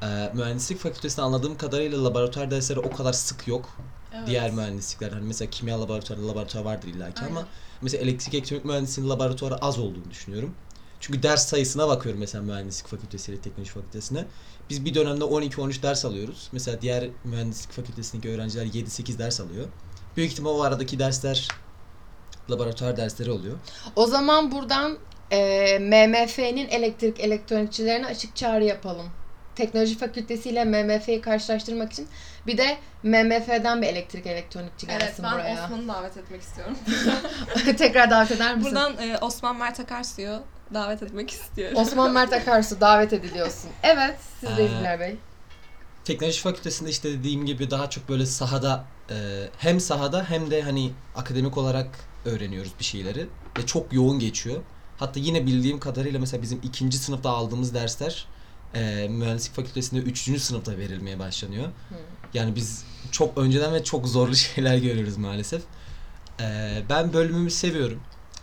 E, 0.02 0.30
mühendislik 0.34 0.78
fakültesinde 0.78 1.22
anladığım 1.22 1.56
kadarıyla 1.58 2.04
laboratuvar 2.04 2.50
dersleri 2.50 2.78
o 2.80 2.90
kadar 2.90 3.12
sık 3.12 3.48
yok. 3.48 3.76
evet. 4.14 4.26
Diğer 4.26 4.50
mühendislikler 4.50 5.10
hani 5.12 5.24
mesela 5.26 5.50
kimya 5.50 5.80
laboratuvarı 5.80 6.28
laboratuvar 6.28 6.64
vardır 6.64 6.88
illaki 6.88 7.24
ama 7.24 7.36
Aynen. 7.38 7.48
mesela 7.82 8.02
elektrik 8.04 8.34
elektronik 8.34 8.64
mühendisliğinin 8.64 9.10
laboratuvarı 9.10 9.56
az 9.56 9.78
olduğunu 9.78 10.10
düşünüyorum. 10.10 10.54
Çünkü 11.00 11.22
ders 11.22 11.46
sayısına 11.46 11.88
bakıyorum 11.88 12.20
mesela 12.20 12.44
mühendislik 12.44 12.86
fakültesiyle 12.86 13.40
teknoloji 13.40 13.70
fakültesine. 13.70 14.24
Biz 14.70 14.84
bir 14.84 14.94
dönemde 14.94 15.24
12-13 15.24 15.82
ders 15.82 16.04
alıyoruz. 16.04 16.48
Mesela 16.52 16.82
diğer 16.82 17.08
mühendislik 17.24 17.72
fakültesindeki 17.72 18.30
öğrenciler 18.30 18.66
7-8 18.66 19.18
ders 19.18 19.40
alıyor. 19.40 19.66
Büyük 20.16 20.32
ihtimal 20.32 20.50
o 20.50 20.62
aradaki 20.62 20.98
dersler 20.98 21.48
laboratuvar 22.50 22.96
dersleri 22.96 23.30
oluyor. 23.30 23.56
O 23.96 24.06
zaman 24.06 24.52
buradan 24.52 24.98
e, 25.30 25.78
MMF'nin 25.78 26.68
elektrik 26.68 27.20
elektronikçilerine 27.20 28.06
açık 28.06 28.36
çağrı 28.36 28.64
yapalım. 28.64 29.06
Teknoloji 29.56 29.98
Fakültesi 29.98 30.50
ile 30.50 30.64
MMF'yi 30.64 31.20
karşılaştırmak 31.20 31.92
için 31.92 32.08
bir 32.46 32.58
de 32.58 32.78
MMF'den 33.02 33.82
bir 33.82 33.86
elektrik 33.86 34.26
elektronikçi 34.26 34.86
Evet 34.90 35.00
gelsin 35.00 35.24
ben 35.24 35.32
buraya. 35.32 35.64
Osman'ı 35.64 35.88
davet 35.88 36.16
etmek 36.16 36.42
istiyorum. 36.42 36.78
Tekrar 37.78 38.10
davet 38.10 38.30
eder 38.30 38.56
misin? 38.56 38.70
Buradan 38.70 38.98
e, 38.98 39.18
Osman 39.18 39.56
Mert 39.56 39.80
Akarsu'yu 39.80 40.42
davet 40.74 41.02
etmek 41.02 41.30
istiyorum. 41.30 41.78
Osman 41.78 42.12
Mert 42.12 42.32
Akarsu 42.32 42.80
davet 42.80 43.12
ediliyorsun. 43.12 43.70
Evet, 43.82 44.16
sizdeyiz 44.40 44.72
Ee, 44.72 44.80
Bilal 44.80 45.00
Bey. 45.00 45.16
Teknoloji 46.04 46.40
fakültesinde 46.40 46.90
işte 46.90 47.10
dediğim 47.10 47.46
gibi 47.46 47.70
daha 47.70 47.90
çok 47.90 48.08
böyle 48.08 48.26
sahada 48.26 48.84
e, 49.10 49.14
hem 49.58 49.80
sahada 49.80 50.24
hem 50.30 50.50
de 50.50 50.62
hani 50.62 50.92
akademik 51.16 51.58
olarak 51.58 51.88
öğreniyoruz 52.24 52.72
bir 52.78 52.84
şeyleri 52.84 53.26
ve 53.58 53.66
çok 53.66 53.92
yoğun 53.92 54.18
geçiyor. 54.18 54.62
Hatta 54.98 55.20
yine 55.20 55.46
bildiğim 55.46 55.80
kadarıyla 55.80 56.20
mesela 56.20 56.42
bizim 56.42 56.60
ikinci 56.62 56.98
sınıfta 56.98 57.30
aldığımız 57.30 57.74
dersler 57.74 58.26
e, 58.74 59.08
mühendislik 59.08 59.54
fakültesinde 59.54 60.00
3. 60.00 60.40
sınıfta 60.42 60.78
verilmeye 60.78 61.18
başlanıyor. 61.18 61.68
Yani 62.34 62.56
biz 62.56 62.84
çok 63.10 63.38
önceden 63.38 63.74
ve 63.74 63.84
çok 63.84 64.08
zorlu 64.08 64.36
şeyler 64.54 64.76
görüyoruz 64.76 65.16
maalesef. 65.16 65.62
E, 66.40 66.82
ben 66.88 67.12
bölümümü 67.12 67.50
seviyorum. 67.50 68.00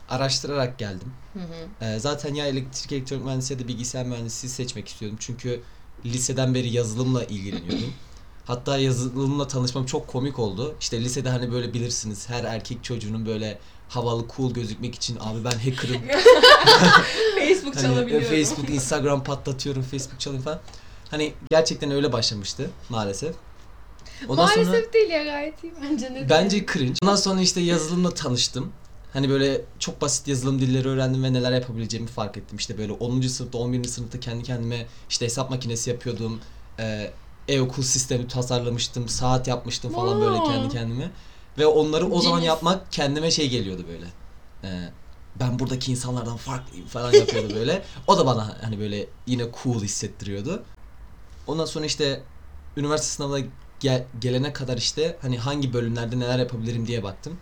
Araştırarak 0.10 0.80
geldim. 0.80 1.14
Hı 1.34 1.40
hı. 1.40 1.86
E, 1.86 2.00
zaten 2.00 2.34
ya 2.34 2.46
elektrik 2.48 2.92
elektronik 2.92 3.26
mühendisliği 3.26 3.60
ya 3.60 3.66
da 3.66 3.68
bilgisayar 3.68 4.06
mühendisliği 4.06 4.52
seçmek 4.52 4.88
istiyordum. 4.88 5.18
Çünkü 5.22 5.62
liseden 6.06 6.56
beri 6.56 6.70
yazılımla 6.70 7.24
ilgileniyordum. 7.24 7.94
Hatta 8.46 8.78
yazılımla 8.78 9.48
tanışmam 9.48 9.86
çok 9.86 10.08
komik 10.08 10.40
oldu. 10.40 10.76
İşte 10.82 11.02
lisede 11.02 11.30
hani 11.30 11.52
böyle 11.52 11.74
bilirsiniz 11.74 12.30
her 12.30 12.44
erkek 12.44 12.84
çocuğunun 12.84 13.26
böyle 13.26 13.58
havalı 13.90 14.26
cool 14.36 14.54
gözükmek 14.54 14.96
için 14.96 15.18
abi 15.20 15.44
ben 15.44 15.52
hacker'ım. 15.52 16.02
Facebook 17.40 17.76
Hani 17.76 17.84
çalabiliyorum. 17.84 18.28
Facebook, 18.28 18.70
Instagram 18.70 19.24
patlatıyorum, 19.24 19.82
Facebook 19.82 20.20
çalıyorum 20.20 20.46
falan. 20.46 20.60
Hani 21.12 21.34
gerçekten 21.50 21.92
öyle 21.92 22.14
başlamıştı 22.14 22.70
maalesef. 22.90 23.36
Ondan 24.28 24.46
Maalesef 24.46 24.66
sonra 24.66 24.94
değil 24.94 25.10
ya 25.10 25.24
gayet 25.24 25.64
iyi 25.64 25.74
bence 25.84 26.14
ne 26.14 26.30
bence 26.30 26.66
cringe. 26.66 26.94
Ondan 27.04 27.16
sonra 27.16 27.42
işte 27.42 27.62
yazılımla 27.62 28.14
tanıştım. 28.14 28.72
Hani 29.14 29.30
böyle 29.30 29.62
çok 29.80 30.02
basit 30.02 30.28
yazılım 30.28 30.60
dilleri 30.60 30.88
öğrendim 30.88 31.24
ve 31.24 31.34
neler 31.34 31.52
yapabileceğimi 31.52 32.10
fark 32.10 32.38
ettim. 32.38 32.58
İşte 32.58 32.78
böyle 32.78 32.92
10. 32.92 33.22
sınıfta, 33.30 33.58
11. 33.58 33.84
sınıfta 33.84 34.20
kendi 34.20 34.44
kendime 34.44 34.86
işte 35.10 35.26
hesap 35.26 35.50
makinesi 35.50 35.90
yapıyordum. 35.90 36.40
Ee, 36.80 37.12
e-okul 37.48 37.84
sistemi 37.84 38.28
tasarlamıştım, 38.28 39.10
saat 39.10 39.48
yapmıştım 39.48 39.92
falan 39.94 40.22
böyle 40.22 40.44
kendi 40.44 40.70
kendime. 40.70 41.12
Ve 41.58 41.66
onları 41.66 42.12
o 42.12 42.22
zaman 42.22 42.40
yapmak 42.40 42.92
kendime 42.92 43.32
şey 43.32 43.50
geliyordu 43.50 43.86
böyle. 43.88 44.06
Ee, 44.64 44.90
ben 45.40 45.60
buradaki 45.60 45.92
insanlardan 45.92 46.38
farklıyım 46.38 46.88
falan 46.88 47.14
yapıyordu 47.14 47.54
böyle. 47.56 47.84
O 48.08 48.18
da 48.18 48.26
bana 48.26 48.58
hani 48.62 48.80
böyle 48.80 49.08
yine 49.28 49.44
cool 49.64 49.82
hissettiriyordu. 49.84 50.64
Ondan 51.48 51.66
sonra 51.66 51.86
işte 51.86 52.24
üniversite 52.78 53.12
sınavına 53.16 53.46
gel- 53.80 54.06
gelene 54.22 54.54
kadar 54.54 54.78
işte 54.78 55.18
hani 55.22 55.38
hangi 55.38 55.74
bölümlerde 55.74 56.20
neler 56.20 56.40
yapabilirim 56.40 56.88
diye 56.88 57.04
baktım. 57.04 57.38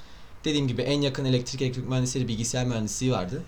Dediğim 0.45 0.67
gibi 0.67 0.81
en 0.81 1.01
yakın 1.01 1.25
elektrik 1.25 1.61
elektronik 1.61 1.89
mühendisliği 1.89 2.27
bilgisayar 2.27 2.65
mühendisliği 2.65 3.11
vardı. 3.11 3.43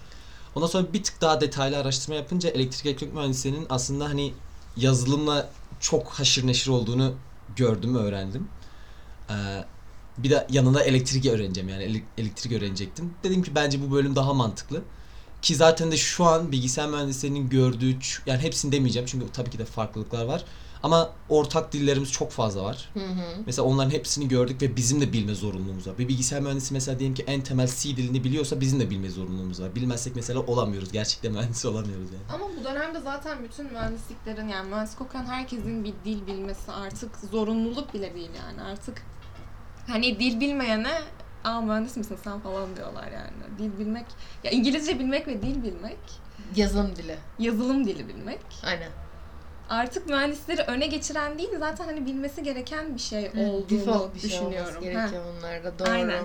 Ondan 0.55 0.67
sonra 0.67 0.93
bir 0.93 1.03
tık 1.03 1.21
daha 1.21 1.41
detaylı 1.41 1.77
araştırma 1.77 2.15
yapınca 2.15 2.50
elektrik 2.50 2.86
elektronik 2.86 3.13
mühendisliğinin 3.13 3.65
aslında 3.69 4.05
hani 4.05 4.33
yazılımla 4.77 5.50
çok 5.79 6.07
haşır 6.07 6.48
neşir 6.48 6.71
olduğunu 6.71 7.13
gördüm, 7.55 7.95
öğrendim. 7.95 8.48
Ee, 9.29 9.33
bir 10.17 10.29
de 10.29 10.48
yanında 10.50 10.83
elektrik 10.83 11.25
öğreneceğim 11.25 11.69
yani 11.69 11.83
ele- 11.83 12.03
elektrik 12.17 12.51
öğrenecektim. 12.53 13.13
Dedim 13.24 13.43
ki 13.43 13.55
bence 13.55 13.81
bu 13.81 13.91
bölüm 13.91 14.15
daha 14.15 14.33
mantıklı. 14.33 14.81
Ki 15.41 15.55
zaten 15.55 15.91
de 15.91 15.98
şu 15.98 16.25
an 16.25 16.51
bilgisayar 16.51 16.89
mühendislerinin 16.89 17.50
gördüğü 17.50 17.98
yani 18.25 18.41
hepsini 18.41 18.71
demeyeceğim 18.71 19.07
çünkü 19.12 19.25
tabii 19.33 19.50
ki 19.50 19.60
de 19.60 19.65
farklılıklar 19.65 20.25
var. 20.25 20.45
Ama 20.83 21.09
ortak 21.29 21.73
dillerimiz 21.73 22.11
çok 22.11 22.31
fazla 22.31 22.63
var. 22.63 22.89
Hı 22.93 23.00
hı. 23.00 23.43
Mesela 23.45 23.67
onların 23.67 23.89
hepsini 23.89 24.27
gördük 24.27 24.61
ve 24.61 24.75
bizim 24.75 25.01
de 25.01 25.13
bilme 25.13 25.35
zorunluluğumuz 25.35 25.88
var. 25.88 25.97
Bir 25.97 26.07
bilgisayar 26.07 26.39
mühendisi 26.41 26.73
mesela 26.73 27.00
diyelim 27.00 27.15
ki 27.15 27.23
en 27.27 27.41
temel 27.41 27.67
C 27.67 27.97
dilini 27.97 28.23
biliyorsa 28.23 28.61
bizim 28.61 28.79
de 28.79 28.89
bilme 28.89 29.09
zorunluluğumuz 29.09 29.61
var. 29.61 29.75
Bilmezsek 29.75 30.15
mesela 30.15 30.39
olamıyoruz. 30.39 30.91
Gerçekten 30.91 31.31
mühendis 31.38 31.65
olamıyoruz 31.65 32.07
yani. 32.11 32.41
Ama 32.41 32.45
bu 32.59 32.63
dönemde 32.63 33.00
zaten 33.00 33.43
bütün 33.43 33.65
mühendisliklerin 33.65 34.47
yani 34.47 34.69
mühendislik 34.69 35.01
okuyan 35.01 35.25
herkesin 35.25 35.83
bir 35.83 35.93
dil 36.05 36.27
bilmesi 36.27 36.71
artık 36.71 37.11
zorunluluk 37.31 37.93
bile 37.93 38.15
değil 38.15 38.29
yani 38.47 38.61
artık 38.61 39.01
hani 39.88 40.19
dil 40.19 40.39
bilmeyene 40.39 41.01
aa 41.43 41.61
mühendis 41.61 41.97
misin 41.97 42.17
sen 42.23 42.39
falan 42.39 42.75
diyorlar 42.75 43.11
yani. 43.11 43.57
Dil 43.59 43.79
bilmek, 43.79 44.05
ya 44.43 44.51
İngilizce 44.51 45.00
bilmek 45.00 45.27
ve 45.27 45.41
dil 45.41 45.63
bilmek, 45.63 46.00
Yazılım 46.55 46.95
dili. 46.95 47.17
yazılım 47.39 47.85
dili 47.88 48.07
bilmek 48.07 48.39
Aynen. 48.63 48.89
Artık 49.70 50.10
mühendisleri 50.10 50.62
öne 50.62 50.88
geçiren 50.88 51.38
değil 51.38 51.50
zaten 51.60 51.86
hani 51.86 52.06
bilmesi 52.06 52.44
gereken 52.44 52.96
bir 52.96 53.00
şey 53.01 53.30
olduğunu 53.30 53.70
Default 53.70 54.15
bir 54.15 54.20
şey 54.30 54.39
olması 54.39 54.58
düşünüyorum. 54.58 54.84
gerekiyor 54.84 55.24
bunlarda 55.38 55.80
doğru. 55.80 55.89
Aynen. 55.89 56.24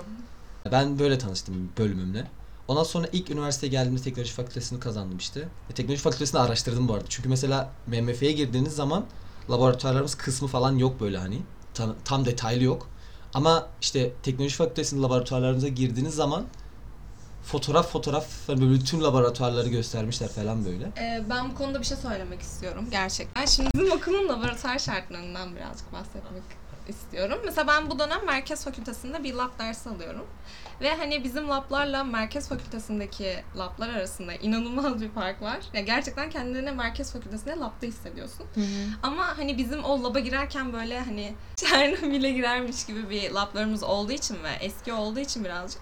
Ben 0.71 0.99
böyle 0.99 1.17
tanıştım 1.17 1.69
bölümümle. 1.77 2.27
Ondan 2.67 2.83
sonra 2.83 3.07
ilk 3.11 3.29
üniversiteye 3.29 3.71
geldiğimde 3.71 4.01
teknoloji 4.01 4.33
fakültesini 4.33 4.79
kazandım 4.79 5.17
işte. 5.17 5.39
E, 5.69 5.73
teknoloji 5.73 6.01
fakültesini 6.01 6.41
araştırdım 6.41 6.87
bu 6.87 6.93
arada. 6.93 7.05
Çünkü 7.09 7.29
mesela 7.29 7.71
MMF'ye 7.87 8.31
girdiğiniz 8.31 8.75
zaman 8.75 9.05
laboratuvarlarımız 9.49 10.15
kısmı 10.15 10.47
falan 10.47 10.77
yok 10.77 11.01
böyle 11.01 11.17
hani. 11.17 11.39
Tam, 11.73 11.95
tam 12.05 12.25
detaylı 12.25 12.63
yok. 12.63 12.87
Ama 13.33 13.67
işte 13.81 14.11
teknoloji 14.23 14.55
fakültesinin 14.55 15.03
laboratuvarlarınıza 15.03 15.67
girdiğiniz 15.67 16.15
zaman 16.15 16.43
fotoğraf 17.47 17.91
fotoğraf 17.91 18.25
hani 18.47 18.61
böyle 18.61 18.73
bütün 18.73 19.03
laboratuvarları 19.03 19.69
göstermişler 19.69 20.27
falan 20.27 20.65
böyle. 20.65 20.85
Ee, 20.97 21.23
ben 21.29 21.49
bu 21.51 21.55
konuda 21.55 21.79
bir 21.79 21.85
şey 21.85 21.97
söylemek 21.97 22.41
istiyorum 22.41 22.87
gerçekten. 22.91 23.45
Şimdi 23.45 23.69
bizim 23.75 23.91
okulun 23.91 24.29
laboratuvar 24.29 24.79
şartlarından 24.79 25.55
birazcık 25.55 25.93
bahsetmek 25.93 26.43
istiyorum. 26.89 27.39
Mesela 27.45 27.67
ben 27.67 27.89
bu 27.89 27.99
dönem 27.99 28.25
Merkez 28.25 28.63
Fakültesinde 28.63 29.23
bir 29.23 29.33
lab 29.33 29.59
dersi 29.59 29.89
alıyorum. 29.89 30.25
Ve 30.81 30.95
hani 30.95 31.23
bizim 31.23 31.49
lablarla 31.49 32.03
Merkez 32.03 32.49
Fakültesindeki 32.49 33.35
lablar 33.57 33.89
arasında 33.89 34.33
inanılmaz 34.33 35.01
bir 35.01 35.09
fark 35.09 35.41
var. 35.41 35.57
Ya 35.73 35.81
gerçekten 35.81 36.29
kendini 36.29 36.71
Merkez 36.71 37.13
Fakültesinde 37.13 37.51
labda 37.51 37.85
hissediyorsun. 37.85 38.45
Hı 38.53 38.61
hı. 38.61 38.65
Ama 39.03 39.37
hani 39.37 39.57
bizim 39.57 39.83
o 39.83 40.03
laba 40.03 40.19
girerken 40.19 40.73
böyle 40.73 40.99
hani 40.99 41.33
Çernobil'e 41.55 42.31
girermiş 42.31 42.85
gibi 42.85 43.09
bir 43.09 43.31
lablarımız 43.31 43.83
olduğu 43.83 44.11
için 44.11 44.43
ve 44.43 44.49
eski 44.61 44.93
olduğu 44.93 45.19
için 45.19 45.43
birazcık 45.43 45.81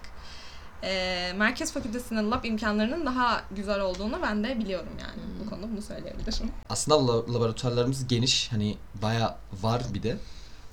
eee, 0.82 1.32
Merkez 1.32 1.72
Fakültesi'nin 1.72 2.30
lab 2.30 2.44
imkanlarının 2.44 3.06
daha 3.06 3.42
güzel 3.56 3.80
olduğunu 3.80 4.18
ben 4.22 4.44
de 4.44 4.58
biliyorum 4.58 4.92
yani. 5.00 5.22
Bu 5.44 5.50
konuda 5.50 5.70
bunu 5.70 5.82
söyleyebilirim. 5.82 6.50
Aslında 6.68 7.06
la- 7.06 7.34
laboratuvarlarımız 7.34 8.06
geniş 8.06 8.52
hani 8.52 8.76
baya 9.02 9.38
var 9.62 9.82
bir 9.94 10.02
de. 10.02 10.16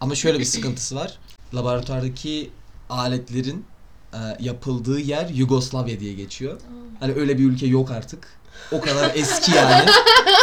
Ama 0.02 0.16
şöyle 0.16 0.40
bir 0.40 0.46
sıkıntısı 0.46 0.96
var. 0.96 1.20
Laboratuvardaki 1.54 2.52
aletlerin 2.90 3.66
e, 4.14 4.18
yapıldığı 4.40 5.00
yer 5.00 5.30
Yugoslavya 5.30 6.00
diye 6.00 6.14
geçiyor. 6.14 6.62
Hani 7.00 7.14
öyle 7.14 7.38
bir 7.38 7.44
ülke 7.44 7.68
yok 7.68 7.92
artık. 7.92 8.28
O 8.72 8.82
kadar 8.82 9.12
eski 9.16 9.52
yani. 9.52 9.90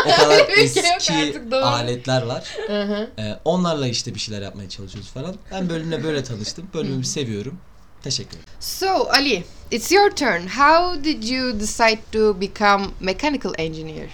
O 0.07 0.11
kadar 0.23 0.49
eski 0.57 1.13
artık, 1.13 1.53
aletler 1.53 2.23
var. 2.23 2.45
Hı 2.67 2.83
hı. 2.83 3.11
E, 3.19 3.39
onlarla 3.45 3.87
işte 3.87 4.15
bir 4.15 4.21
şeyler 4.21 4.43
yapmaya 4.43 4.69
çalışıyoruz 4.69 5.11
falan. 5.11 5.35
Ben 5.53 5.69
bölümle 5.69 6.05
böyle 6.05 6.25
tanıştım. 6.25 6.67
Bölümümü 6.75 7.05
seviyorum. 7.05 7.59
Teşekkür 8.03 8.31
ederim. 8.31 8.45
So, 8.61 8.87
Ali, 8.87 9.45
it's 9.71 9.93
your 9.93 10.11
turn. 10.11 10.47
How 10.47 11.05
did 11.05 11.25
you 11.25 11.61
decide 11.61 11.99
to 12.13 12.41
become 12.41 12.93
mechanical 13.01 13.53
engineer? 13.59 14.09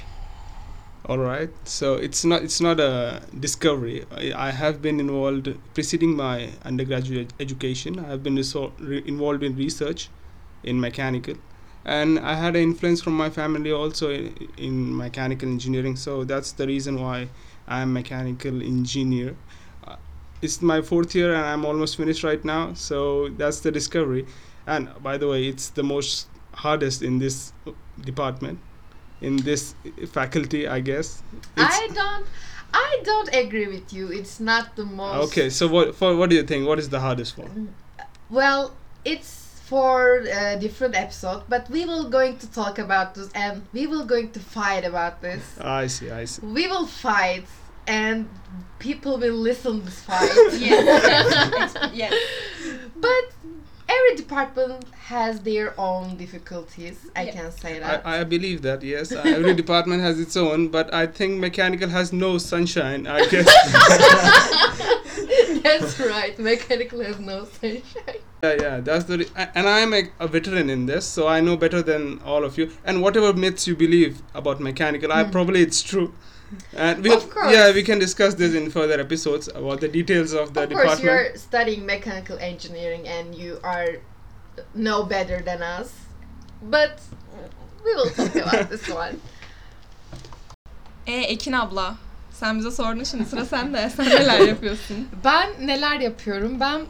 All 1.09 1.19
right. 1.19 1.51
So 1.65 1.95
it's 1.95 2.25
not 2.25 2.43
it's 2.43 2.61
not 2.61 2.81
a 2.81 3.23
discovery. 3.41 4.05
I, 4.11 4.49
I 4.49 4.51
have 4.51 4.83
been 4.83 4.99
involved 4.99 5.49
preceding 5.73 6.17
my 6.17 6.51
undergraduate 6.65 7.33
education. 7.39 8.01
I 8.01 8.09
have 8.09 8.25
been 8.25 8.35
resor- 8.37 8.73
re- 8.81 9.05
involved 9.07 9.45
in 9.45 9.55
research 9.57 10.09
in 10.65 10.81
mechanical, 10.81 11.35
and 11.85 12.19
I 12.19 12.35
had 12.35 12.57
an 12.57 12.63
influence 12.63 13.03
from 13.03 13.17
my 13.17 13.31
family 13.31 13.71
also 13.71 14.11
in, 14.11 14.35
in 14.59 14.97
mechanical 14.97 15.49
engineering. 15.49 15.95
So 15.95 16.25
that's 16.25 16.51
the 16.51 16.67
reason 16.67 17.01
why 17.01 17.29
I 17.69 17.83
am 17.83 17.93
mechanical 17.93 18.61
engineer. 18.61 19.37
Uh, 20.37 20.45
it's 20.45 20.63
my 20.63 20.83
fourth 20.83 21.15
year 21.15 21.35
and 21.35 21.45
I'm 21.45 21.65
almost 21.65 21.97
finished 21.97 22.25
right 22.25 22.45
now. 22.45 22.75
So 22.75 23.29
that's 23.31 23.61
the 23.61 23.71
discovery. 23.71 24.27
And 24.67 24.89
by 25.03 25.17
the 25.19 25.29
way, 25.29 25.47
it's 25.49 25.69
the 25.71 25.83
most 25.83 26.27
hardest 26.55 27.03
in 27.03 27.19
this 27.19 27.53
department 28.01 28.59
in 29.21 29.37
this 29.37 29.75
faculty 30.13 30.67
i 30.69 30.81
guess 30.81 31.23
It's- 31.57 31.79
I 31.83 31.89
don't, 31.89 32.27
I 32.75 33.01
don't 33.05 33.35
agree 33.35 33.67
with 33.67 33.93
you. 33.93 34.13
It's 34.13 34.41
not 34.41 34.77
the 34.77 34.85
most. 34.85 35.29
okay 35.29 35.49
so 35.51 35.67
what 35.69 35.95
for 35.95 36.15
what 36.17 36.29
do 36.31 36.37
you 36.37 36.43
think 36.43 36.67
what 36.69 36.79
is 36.79 36.89
the 36.91 37.01
hardest 37.01 37.39
one 37.39 37.75
Well, 38.31 38.75
it's 39.05 39.61
for 39.65 40.19
a 40.21 40.57
different 40.61 40.95
episode, 40.95 41.43
but 41.49 41.69
we 41.71 41.85
will 41.85 42.09
going 42.09 42.39
to 42.39 42.47
talk 42.51 42.79
about 42.79 43.15
this 43.15 43.29
and 43.35 43.63
we 43.73 43.87
will 43.87 44.05
going 44.05 44.31
to 44.33 44.41
fight 44.41 44.85
about 44.85 45.21
this. 45.23 45.43
i 45.61 45.87
see 45.87 46.11
i 46.11 46.25
see 46.27 46.41
We 46.45 46.67
will 46.69 46.87
fight 46.87 47.47
and 47.87 48.29
people 48.79 49.19
will 49.19 49.35
listen 49.35 49.85
this 49.85 50.01
fight. 50.01 50.31
yes. 51.95 52.15
But 52.97 53.25
every 53.89 54.17
department 54.17 54.85
has 55.15 55.41
their 55.41 55.73
own 55.79 56.17
difficulties. 56.17 57.07
I 57.15 57.23
Yeah. 57.25 57.33
can 57.33 57.53
say 57.53 57.79
that. 57.79 58.05
I, 58.07 58.21
I 58.21 58.25
believe 58.25 58.63
that 58.63 58.83
yes 58.83 59.13
Uh, 59.13 59.23
every 59.25 59.55
department 59.63 60.03
has 60.03 60.19
its 60.19 60.37
own 60.37 60.69
but 60.69 60.93
i 60.93 61.07
think 61.07 61.39
mechanical 61.39 61.89
has 61.89 62.13
no 62.13 62.31
sunshine 62.39 63.07
i 63.07 63.21
guess 63.33 63.47
That's 65.63 65.99
right. 66.01 66.39
Mechanical 66.39 67.01
has 67.03 67.19
no 67.19 67.45
sunshine. 67.45 68.21
yeah 68.43 68.55
yeah 68.65 68.81
that's 68.81 69.05
the 69.11 69.19
re- 69.19 69.31
and 69.55 69.67
i'm 69.69 69.93
a, 69.95 70.03
a 70.21 70.29
veteran 70.29 70.69
in 70.71 70.87
this 70.87 71.05
so 71.07 71.27
i 71.27 71.41
know 71.41 71.57
better 71.57 71.81
than 71.83 72.21
all 72.33 72.45
of 72.45 72.59
you 72.59 72.71
and 72.85 73.03
whatever 73.03 73.33
myths 73.33 73.67
you 73.67 73.75
believe 73.77 74.21
about 74.35 74.61
mechanical 74.61 75.13
i 75.13 75.23
Hmm. 75.25 75.31
probably 75.37 75.63
it's 75.63 75.83
true 75.83 76.13
and 76.77 77.05
we 77.05 77.11
Of 77.15 77.31
course. 77.31 77.53
yeah 77.53 77.75
we 77.75 77.83
can 77.83 77.99
discuss 77.99 78.35
this 78.35 78.55
in 78.55 78.71
further 78.71 79.01
episodes 79.01 79.49
about 79.49 79.81
the 79.81 79.89
details 79.89 80.33
of 80.35 80.55
the 80.55 80.61
of 80.63 80.71
course, 80.71 80.83
department 80.83 81.03
you're 81.05 81.37
studying 81.39 81.87
mechanical 81.87 82.39
engineering 82.39 83.09
and 83.09 83.35
you 83.35 83.59
are 83.63 83.87
no 84.75 85.03
better 85.11 85.43
than 85.45 85.63
us. 85.63 85.89
But 86.63 87.01
we 87.85 87.95
will 87.95 88.11
talk 88.11 88.35
about 88.37 88.71
this 88.71 88.89
one. 88.89 89.21
E 91.07 91.13
Ekin 91.33 91.53
abla. 91.53 91.97
Sen 92.33 92.59
bize 92.59 92.71
sordun 92.71 93.05
şimdi 93.05 93.25
sıra 93.25 93.45
sende. 93.45 93.91
Sen 93.97 94.07
neler 94.07 94.41
yapıyorsun? 94.41 95.09
Ben 95.25 95.51
neler 95.67 96.01
yapıyorum? 96.01 96.61
Ben 96.61 96.81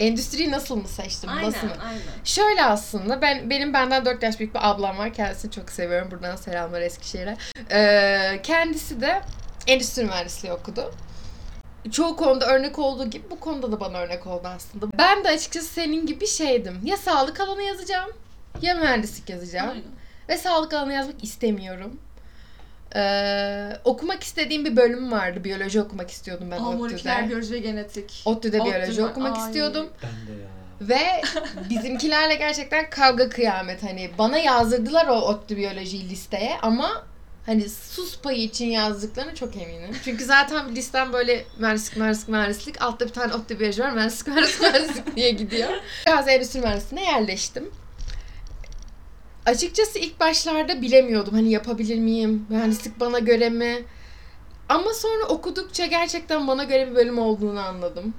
endüstriyi 0.00 0.50
nasıl 0.50 0.76
mı 0.76 0.88
seçtim? 0.88 1.30
aynen, 1.30 1.48
Nasıl 1.52 1.66
mı? 1.66 1.72
aynen. 1.88 2.00
Şöyle 2.24 2.64
aslında 2.64 3.22
ben 3.22 3.50
benim 3.50 3.74
benden 3.74 4.04
4 4.04 4.22
yaş 4.22 4.38
büyük 4.40 4.54
bir 4.54 4.68
ablam 4.70 4.98
var. 4.98 5.12
Kendisini 5.14 5.50
çok 5.50 5.70
seviyorum. 5.70 6.10
Buradan 6.10 6.36
selamlar 6.36 6.80
Eskişehir'e. 6.80 7.36
Ee, 7.70 8.40
kendisi 8.42 9.00
de 9.00 9.22
endüstri 9.66 10.04
mühendisliği 10.04 10.52
okudu. 10.54 10.94
Çoğu 11.92 12.16
konuda 12.16 12.46
örnek 12.46 12.78
olduğu 12.78 13.10
gibi 13.10 13.30
bu 13.30 13.40
konuda 13.40 13.72
da 13.72 13.80
bana 13.80 13.98
örnek 13.98 14.26
oldu 14.26 14.48
aslında. 14.56 14.86
Ben 14.98 15.24
de 15.24 15.28
açıkçası 15.28 15.66
senin 15.66 16.06
gibi 16.06 16.26
şeydim. 16.26 16.80
Ya 16.84 16.96
sağlık 16.96 17.40
alanı 17.40 17.62
yazacağım 17.62 18.10
ya 18.62 18.74
mühendislik 18.74 19.30
yazacağım. 19.30 19.68
Aynen. 19.70 19.82
Ve 20.28 20.36
sağlık 20.38 20.74
alanı 20.74 20.92
yazmak 20.92 21.24
istemiyorum. 21.24 22.00
Ee, 22.96 23.76
okumak 23.84 24.22
istediğim 24.22 24.64
bir 24.64 24.76
bölüm 24.76 25.12
vardı. 25.12 25.44
Biyoloji 25.44 25.80
okumak 25.80 26.10
istiyordum 26.10 26.50
ben 26.50 26.56
Aa, 26.58 26.60
moleküler 26.72 27.14
ODTÜ'de. 27.16 27.28
biyoloji 27.28 27.54
ve 27.54 27.58
genetik. 27.58 28.22
ODTÜ'de 28.24 28.60
ODTÜ 28.60 28.70
biyoloji 28.70 29.04
okumak 29.04 29.36
Ay. 29.36 29.46
istiyordum. 29.46 29.88
Ben 30.02 30.34
de 30.36 30.40
ya. 30.42 30.48
Ve 30.80 31.22
bizimkilerle 31.70 32.34
gerçekten 32.34 32.90
kavga 32.90 33.28
kıyamet. 33.28 33.82
Hani 33.82 34.10
bana 34.18 34.38
yazdırdılar 34.38 35.06
o 35.06 35.14
ODTÜ 35.20 35.56
biyoloji 35.56 36.08
listeye 36.10 36.56
ama 36.62 37.04
hani 37.46 37.68
sus 37.68 38.20
payı 38.20 38.38
için 38.38 38.66
yazdıklarına 38.66 39.34
çok 39.34 39.56
eminim. 39.56 39.96
Çünkü 40.04 40.24
zaten 40.24 40.74
listem 40.74 41.12
böyle 41.12 41.44
mühendislik, 41.58 41.96
mühendislik, 41.96 42.28
mühendislik. 42.28 42.82
Altta 42.82 43.06
bir 43.06 43.12
tane 43.12 43.34
ODTÜ 43.34 43.60
biyoloji 43.60 43.82
var. 43.82 43.90
Mühendislik, 43.90 44.26
mühendislik, 44.28 44.60
mühendislik 44.72 45.16
diye 45.16 45.30
gidiyor. 45.30 45.68
Biraz 46.06 46.28
endüstri 46.28 46.60
mühendisliğine 46.60 47.10
yerleştim. 47.10 47.70
Açıkçası 49.48 49.98
ilk 49.98 50.20
başlarda 50.20 50.82
bilemiyordum. 50.82 51.34
Hani 51.34 51.50
yapabilir 51.50 51.98
miyim? 51.98 52.46
Mühendislik 52.48 53.00
bana 53.00 53.18
göre 53.18 53.50
mi? 53.50 53.84
Ama 54.68 54.94
sonra 54.94 55.24
okudukça 55.24 55.86
gerçekten 55.86 56.48
bana 56.48 56.64
göre 56.64 56.90
bir 56.90 56.94
bölüm 56.94 57.18
olduğunu 57.18 57.60
anladım. 57.60 58.14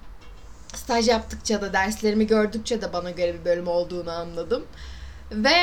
Staj 0.76 1.08
yaptıkça 1.08 1.62
da 1.62 1.74
derslerimi 1.74 2.28
gördükçe 2.28 2.82
de 2.82 2.94
bana 2.94 3.12
göre 3.12 3.34
bir 3.40 3.46
bölüm 3.46 3.68
olduğunu 3.68 4.12
anladım. 4.12 4.66
Ve 5.32 5.58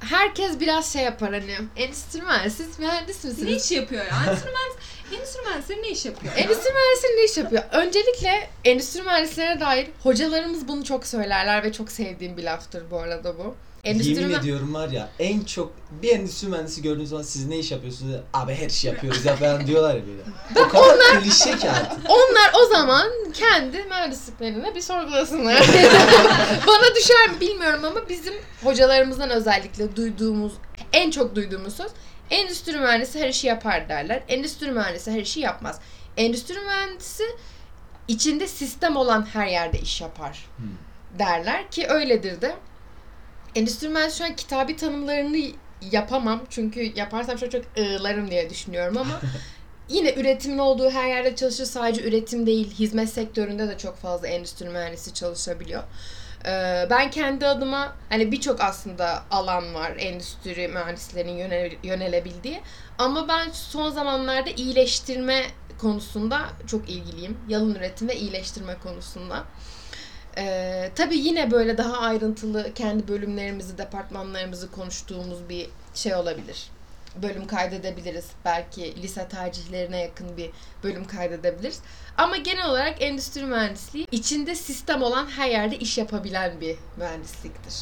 herkes 0.00 0.60
biraz 0.60 0.92
şey 0.92 1.02
yapar 1.02 1.32
hani 1.32 1.44
mühendisi, 1.74 2.56
siz 2.56 2.78
mühendis 2.78 3.24
Ne 3.24 3.30
misiniz? 3.30 3.64
iş 3.64 3.72
yapıyor 3.76 4.04
ya? 4.04 4.20
Mühendis, 4.20 4.44
endüstri 5.12 5.42
mühendisleri 5.42 5.82
ne 5.82 5.88
iş 5.90 6.06
yapıyor 6.06 6.32
ya? 6.36 6.42
Endüstri 6.42 6.70
mühendisleri 6.72 7.12
ne 7.16 7.24
iş 7.24 7.36
yapıyor? 7.36 7.62
Öncelikle 7.72 8.48
endüstri 8.64 9.02
mühendislerine 9.02 9.60
dair 9.60 9.88
hocalarımız 10.02 10.68
bunu 10.68 10.84
çok 10.84 11.06
söylerler 11.06 11.62
ve 11.62 11.72
çok 11.72 11.92
sevdiğim 11.92 12.36
bir 12.36 12.44
laftır 12.44 12.90
bu 12.90 12.98
arada 12.98 13.38
bu. 13.38 13.54
Endüstri 13.84 14.14
Yemin 14.14 14.28
mü- 14.28 14.36
ediyorum 14.36 14.74
var 14.74 14.88
ya 14.88 15.08
en 15.18 15.40
çok 15.44 15.72
bir 16.02 16.12
endüstri 16.12 16.48
mühendisi 16.48 16.82
gördüğünüz 16.82 17.08
zaman 17.08 17.22
siz 17.22 17.46
ne 17.46 17.58
iş 17.58 17.70
yapıyorsunuz? 17.70 18.16
Abi 18.32 18.54
her 18.54 18.66
işi 18.70 18.86
yapıyoruz 18.86 19.24
ya 19.24 19.36
falan 19.36 19.66
diyorlar 19.66 19.94
ya 19.94 20.02
böyle. 20.06 20.22
O 20.66 20.68
kadar 20.68 21.22
klişe 21.22 21.58
ki 21.58 21.70
artık. 21.70 21.98
Onlar 22.10 22.52
o 22.62 22.66
zaman 22.74 23.08
kendi 23.34 23.82
mühendisliklerine 23.82 24.74
bir 24.74 24.80
sorgulasınlar. 24.80 25.60
Bana 26.66 26.94
düşer 26.96 27.28
mi 27.30 27.40
bilmiyorum 27.40 27.84
ama 27.84 28.08
bizim 28.08 28.34
hocalarımızdan 28.64 29.30
özellikle 29.30 29.96
duyduğumuz, 29.96 30.52
en 30.92 31.10
çok 31.10 31.34
duyduğumuz 31.34 31.76
söz 31.76 31.90
endüstri 32.30 32.78
mühendisi 32.78 33.20
her 33.20 33.28
işi 33.28 33.46
yapar 33.46 33.88
derler. 33.88 34.22
Endüstri 34.28 34.70
mühendisi 34.72 35.10
her 35.10 35.20
işi 35.20 35.40
yapmaz. 35.40 35.80
Endüstri 36.16 36.58
mühendisi 36.60 37.24
içinde 38.08 38.46
sistem 38.48 38.96
olan 38.96 39.26
her 39.32 39.46
yerde 39.46 39.78
iş 39.78 40.00
yapar 40.00 40.46
Hmm. 40.56 40.64
derler 41.18 41.70
ki 41.70 41.86
öyledir 41.88 42.40
de. 42.40 42.54
Endüstri 43.54 43.88
mühendisi 43.88 44.18
şu 44.18 44.24
an 44.24 44.36
kitabi 44.36 44.76
tanımlarını 44.76 45.50
yapamam 45.92 46.42
çünkü 46.50 46.92
yaparsam 46.96 47.36
çok 47.36 47.50
çok 47.52 47.62
ığlarım 47.78 48.30
diye 48.30 48.50
düşünüyorum 48.50 48.96
ama 48.98 49.20
yine 49.88 50.14
üretimin 50.14 50.58
olduğu 50.58 50.90
her 50.90 51.08
yerde 51.08 51.36
çalışır. 51.36 51.64
Sadece 51.64 52.02
üretim 52.02 52.46
değil, 52.46 52.74
hizmet 52.74 53.08
sektöründe 53.08 53.68
de 53.68 53.78
çok 53.78 53.96
fazla 53.96 54.28
endüstri 54.28 54.68
mühendisi 54.68 55.14
çalışabiliyor. 55.14 55.82
Ee, 56.46 56.86
ben 56.90 57.10
kendi 57.10 57.46
adıma 57.46 57.96
hani 58.08 58.32
birçok 58.32 58.60
aslında 58.60 59.22
alan 59.30 59.74
var 59.74 59.92
endüstri 59.98 60.68
mühendislerinin 60.68 61.38
yönel- 61.38 61.76
yönelebildiği. 61.82 62.60
Ama 62.98 63.28
ben 63.28 63.50
son 63.52 63.90
zamanlarda 63.90 64.50
iyileştirme 64.50 65.42
konusunda 65.78 66.40
çok 66.66 66.90
ilgiliyim. 66.90 67.38
Yalın 67.48 67.74
üretim 67.74 68.08
ve 68.08 68.16
iyileştirme 68.16 68.74
konusunda. 68.82 69.44
Ee, 70.38 70.90
tabii 70.94 71.18
yine 71.18 71.50
böyle 71.50 71.78
daha 71.78 71.98
ayrıntılı 71.98 72.74
kendi 72.74 73.08
bölümlerimizi, 73.08 73.78
departmanlarımızı 73.78 74.70
konuştuğumuz 74.70 75.48
bir 75.48 75.68
şey 75.94 76.14
olabilir. 76.14 76.70
Bölüm 77.22 77.46
kaydedebiliriz. 77.46 78.26
Belki 78.44 79.02
lise 79.02 79.28
tercihlerine 79.28 80.00
yakın 80.00 80.36
bir 80.36 80.50
bölüm 80.82 81.04
kaydedebiliriz. 81.06 81.80
Ama 82.16 82.36
genel 82.36 82.70
olarak 82.70 83.02
endüstri 83.02 83.44
mühendisliği 83.44 84.06
içinde 84.12 84.54
sistem 84.54 85.02
olan 85.02 85.26
her 85.26 85.48
yerde 85.50 85.78
iş 85.78 85.98
yapabilen 85.98 86.60
bir 86.60 86.76
mühendisliktir. 86.96 87.74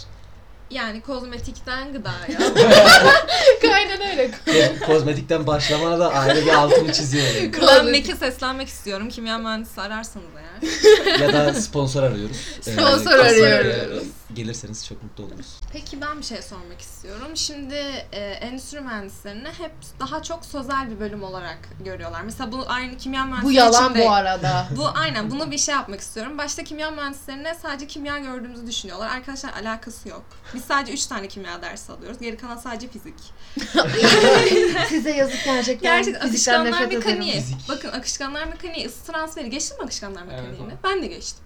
Yani 0.72 1.00
kozmetikten 1.00 1.92
gıdaya. 1.92 2.38
Aynen 3.74 4.00
öyle. 4.10 4.30
Ko- 4.46 4.86
Kozmetikten 4.86 5.46
başlamana 5.46 5.98
da 5.98 6.12
ayrı 6.12 6.46
bir 6.46 6.52
altını 6.52 6.92
çiziyorum. 6.92 7.86
Mek'e 7.90 8.16
seslenmek 8.16 8.68
istiyorum. 8.68 9.08
Kimya 9.08 9.38
mühendisi 9.38 9.80
ararsanız 9.80 10.26
eğer. 10.36 11.20
ya 11.20 11.32
da 11.32 11.54
sponsor 11.54 12.02
arıyoruz. 12.02 12.36
Ee, 12.66 12.70
Sponsor 12.72 13.10
kasaya, 13.18 13.56
arıyoruz. 13.56 14.02
Gelirseniz 14.34 14.86
çok 14.86 15.02
mutlu 15.02 15.24
oluruz. 15.24 15.60
Peki 15.72 16.00
ben 16.00 16.18
bir 16.18 16.24
şey 16.24 16.42
sormak 16.42 16.80
istiyorum. 16.80 17.36
Şimdi 17.36 17.74
e, 18.12 18.20
endüstri 18.20 18.80
mühendislerini 18.80 19.48
hep 19.48 19.72
daha 20.00 20.22
çok 20.22 20.44
sözel 20.44 20.90
bir 20.90 21.00
bölüm 21.00 21.22
olarak 21.22 21.58
görüyorlar. 21.84 22.22
Mesela 22.22 22.52
bu 22.52 22.64
aynı 22.68 22.96
kimya 22.96 23.22
Bu 23.22 23.26
mühendisleri 23.26 23.54
yalan 23.54 23.84
için 23.90 23.94
de- 24.00 24.04
bu 24.06 24.10
arada. 24.10 24.66
Bu 24.76 24.88
aynen 24.94 25.30
bunu 25.30 25.50
bir 25.50 25.58
şey 25.58 25.74
yapmak 25.74 26.00
istiyorum. 26.00 26.38
Başta 26.38 26.64
kimya 26.64 26.90
mühendislerine 26.90 27.54
sadece 27.62 27.86
kimya 27.86 28.18
gördüğümüzü 28.18 28.66
düşünüyorlar. 28.66 29.08
Arkadaşlar 29.10 29.52
alakası 29.52 30.08
yok. 30.08 30.24
Biz 30.54 30.64
sadece 30.64 30.92
3 30.92 31.06
tane 31.06 31.28
kimya 31.28 31.62
dersi 31.62 31.92
alıyoruz. 31.92 32.18
Geri 32.20 32.36
kalan 32.36 32.56
sadece 32.56 32.88
fizik. 32.88 33.14
Size 34.88 35.10
yazık 35.10 35.44
gerçekten. 35.44 35.96
Gerçekten 35.96 36.30
Fizikten 36.30 36.54
akışkanlar 36.54 36.72
nefret 36.82 36.92
ederim. 36.92 36.98
mekaniği. 37.08 37.32
Fizik. 37.32 37.68
Bakın 37.68 37.88
akışkanlar 37.88 38.44
mekaniği, 38.44 38.86
ısı 38.86 39.12
transferi. 39.12 39.50
Geçtin 39.50 39.78
mi 39.78 39.84
akışkanlar 39.84 40.22
mekaniğini? 40.22 40.56
evet. 40.66 40.78
ben 40.84 41.02
de 41.02 41.06
geçtim. 41.06 41.44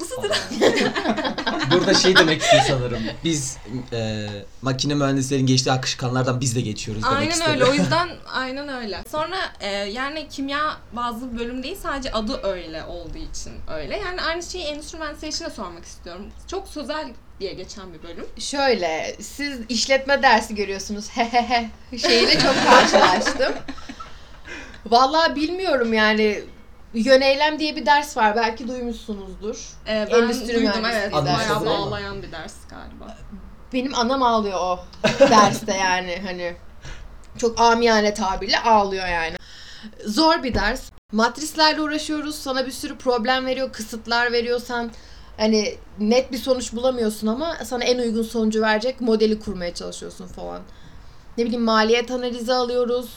Isı 0.00 0.14
Burada 1.72 1.94
şey 1.94 2.16
demek 2.16 2.42
istiyor 2.42 2.62
sanırım. 2.68 3.02
Biz 3.24 3.56
e, 3.92 4.26
makine 4.62 4.94
mühendislerin 4.94 5.46
geçtiği 5.46 5.72
akışkanlardan 5.72 6.40
biz 6.40 6.56
de 6.56 6.60
geçiyoruz 6.60 7.02
demek 7.04 7.16
Aynen 7.16 7.30
istedim. 7.30 7.52
öyle. 7.52 7.64
O 7.64 7.74
yüzden 7.74 8.08
aynen 8.32 8.68
öyle. 8.68 9.04
Sonra 9.10 9.36
e, 9.60 9.68
yani 9.70 10.26
kimya 10.30 10.76
bazı 10.92 11.38
bölüm 11.38 11.62
değil 11.62 11.76
sadece 11.82 12.12
adı 12.12 12.40
öyle 12.42 12.84
olduğu 12.84 13.18
için 13.32 13.52
öyle. 13.74 13.96
Yani 13.98 14.22
aynı 14.22 14.42
şeyi 14.42 14.64
endüstri 14.64 14.98
mühendisleri 14.98 15.30
için 15.30 15.44
de 15.44 15.50
sormak 15.50 15.84
istiyorum. 15.84 16.26
Çok 16.46 16.68
sözel 16.68 17.06
diye 17.40 17.52
geçen 17.52 17.92
bir 17.94 18.02
bölüm. 18.02 18.26
Şöyle, 18.38 19.16
siz 19.20 19.60
işletme 19.68 20.22
dersi 20.22 20.54
görüyorsunuz. 20.54 21.08
Hehehe 21.10 21.70
şeyiyle 21.98 22.38
çok 22.38 22.54
karşılaştım. 22.66 23.52
Vallahi 24.86 25.36
bilmiyorum 25.36 25.92
yani. 25.92 26.42
Yöneylem 26.94 27.58
diye 27.58 27.76
bir 27.76 27.86
ders 27.86 28.16
var. 28.16 28.36
Belki 28.36 28.68
duymuşsunuzdur. 28.68 29.68
E, 29.86 30.08
ben 30.12 30.22
Endüstri 30.22 30.54
duydum 30.54 30.84
evet. 30.92 31.12
dersi. 31.12 31.26
Bayağı 31.26 31.66
bağlayan 31.66 32.22
bir 32.22 32.32
ders 32.32 32.54
galiba. 32.70 33.16
Benim 33.72 33.94
anam 33.94 34.22
ağlıyor 34.22 34.58
o 34.60 34.78
derste 35.20 35.74
yani 35.76 36.18
hani. 36.26 36.56
Çok 37.38 37.60
amiyane 37.60 38.14
tabirle 38.14 38.58
ağlıyor 38.58 39.06
yani. 39.06 39.36
Zor 40.06 40.42
bir 40.42 40.54
ders. 40.54 40.90
Matrislerle 41.12 41.80
uğraşıyoruz. 41.80 42.34
Sana 42.34 42.66
bir 42.66 42.70
sürü 42.70 42.98
problem 42.98 43.46
veriyor, 43.46 43.72
kısıtlar 43.72 44.32
veriyorsan 44.32 44.90
hani 45.36 45.74
net 45.98 46.32
bir 46.32 46.38
sonuç 46.38 46.72
bulamıyorsun 46.72 47.26
ama 47.26 47.56
sana 47.64 47.84
en 47.84 47.98
uygun 47.98 48.22
sonucu 48.22 48.62
verecek 48.62 49.00
modeli 49.00 49.40
kurmaya 49.40 49.74
çalışıyorsun 49.74 50.26
falan. 50.26 50.60
Ne 51.38 51.44
bileyim 51.44 51.62
maliyet 51.62 52.10
analizi 52.10 52.52
alıyoruz. 52.52 53.10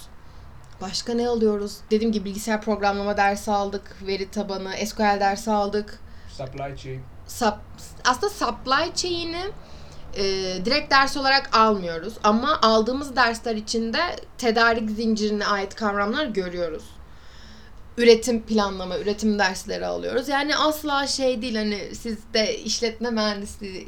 Başka 0.82 1.14
ne 1.14 1.28
alıyoruz? 1.28 1.78
Dediğim 1.92 2.12
gibi 2.12 2.26
bilgisayar 2.26 2.62
programlama 2.62 3.18
dersi 3.18 3.52
aldık. 3.52 3.98
Veri 4.08 4.32
tabanı, 4.32 4.74
SQL 4.86 5.20
dersi 5.20 5.52
aldık. 5.52 6.00
Supply 6.30 6.78
chain. 6.78 7.02
Sap, 7.28 7.60
aslında 8.06 8.30
supply 8.30 8.96
chain'i 8.96 9.52
e, 10.16 10.24
direkt 10.66 10.92
ders 10.92 11.18
olarak 11.18 11.58
almıyoruz. 11.58 12.14
Ama 12.24 12.60
aldığımız 12.62 13.16
dersler 13.16 13.56
içinde 13.56 14.00
tedarik 14.38 14.90
zincirine 14.90 15.46
ait 15.46 15.76
kavramlar 15.76 16.26
görüyoruz. 16.26 16.84
Üretim 17.98 18.42
planlama, 18.42 18.98
üretim 19.00 19.40
dersleri 19.40 19.86
alıyoruz. 19.86 20.30
Yani 20.30 20.56
asla 20.56 21.08
şey 21.08 21.42
değil 21.42 21.56
hani 21.56 21.96
siz 21.96 22.18
de 22.34 22.58
işletme 22.58 23.10
mühendisi 23.10 23.86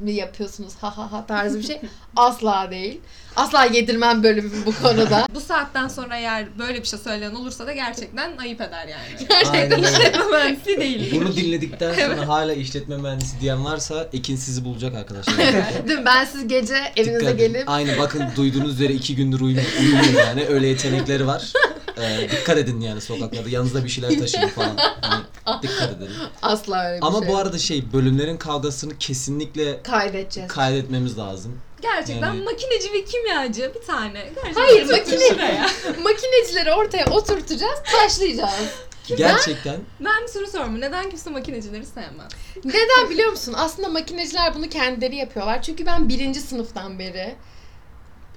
mi 0.00 0.12
yapıyorsunuz 0.12 0.72
ha 0.80 0.96
ha 0.98 1.12
ha 1.12 1.26
tarzı 1.26 1.58
bir 1.58 1.62
şey 1.62 1.80
asla 2.16 2.70
değil. 2.70 3.00
Asla 3.36 3.64
yedirmem 3.64 4.22
bölümü 4.22 4.50
bu 4.66 4.82
konuda. 4.82 5.26
Bu 5.34 5.40
saatten 5.40 5.88
sonra 5.88 6.16
eğer 6.18 6.58
böyle 6.58 6.82
bir 6.82 6.86
şey 6.86 6.98
söyleyen 6.98 7.34
olursa 7.34 7.66
da 7.66 7.72
gerçekten 7.72 8.36
ayıp 8.36 8.60
eder 8.60 8.88
yani. 8.88 9.28
Aynen 9.52 9.72
öyle. 9.72 9.88
İşletme 9.88 10.24
mühendisi 10.30 10.80
değil. 10.80 11.20
Bunu 11.20 11.36
dinledikten 11.36 11.94
sonra 11.94 12.28
hala 12.28 12.52
işletme 12.52 12.96
mühendisi 12.96 13.40
diyen 13.40 13.64
varsa 13.64 14.08
Ekin 14.12 14.36
sizi 14.36 14.64
bulacak 14.64 14.94
arkadaşlar. 14.94 15.38
Değil 15.88 15.98
mi? 15.98 16.04
Ben 16.04 16.24
siz 16.24 16.48
gece 16.48 16.76
evinize 16.96 17.20
Dikkat 17.20 17.34
edin. 17.40 17.52
gelip 17.52 17.68
Aynı 17.68 17.98
bakın 17.98 18.24
duyduğunuz 18.36 18.72
üzere 18.72 18.92
iki 18.92 19.16
gündür 19.16 19.40
uyum, 19.40 19.60
uyumuyor 19.80 20.26
yani. 20.26 20.46
Öyle 20.46 20.66
yetenekleri 20.66 21.26
var. 21.26 21.52
Ee, 22.00 22.28
dikkat 22.30 22.58
edin 22.58 22.80
yani 22.80 23.00
sokaklarda. 23.00 23.48
Yanınızda 23.48 23.84
bir 23.84 23.88
şeyler 23.88 24.18
taşıyın 24.18 24.48
falan. 24.48 24.76
Hani 25.00 25.24
dikkat 25.62 25.90
edin. 25.96 26.08
asla 26.42 26.84
öyle 26.88 27.00
bir 27.02 27.06
Ama 27.06 27.18
şey 27.20 27.28
bu 27.28 27.36
arada 27.36 27.58
şey 27.58 27.92
bölümlerin 27.92 28.36
kavgasını 28.36 28.98
kesinlikle 28.98 29.82
kaydedeceğiz. 29.82 30.52
kaydetmemiz 30.52 31.18
lazım. 31.18 31.60
Gerçekten 31.82 32.26
Yani- 32.26 32.44
makineci 32.44 32.92
ve 32.92 33.04
kimyacı 33.04 33.72
bir 33.80 33.86
tane. 33.86 34.20
Gerçekten 34.34 34.62
Hayır, 34.62 34.84
oturtun 34.84 34.98
makine- 34.98 35.28
şuraya. 35.28 35.66
Makinecileri 36.04 36.72
ortaya 36.72 37.06
oturtacağız, 37.10 37.78
taşlayacağız. 37.92 38.50
Gerçekten 39.16 39.76
Ben 40.00 40.22
bir 40.22 40.28
soru 40.28 40.46
sorayım. 40.46 40.80
Neden 40.80 41.08
kimse 41.10 41.30
makinecileri 41.30 41.86
sevmez? 41.86 42.28
Neden 42.64 43.10
biliyor 43.10 43.30
musun? 43.30 43.54
Aslında 43.56 43.88
makineciler 43.88 44.54
bunu 44.54 44.68
kendileri 44.68 45.16
yapıyorlar. 45.16 45.62
Çünkü 45.62 45.86
ben 45.86 46.08
birinci 46.08 46.40
sınıftan 46.40 46.98
beri 46.98 47.34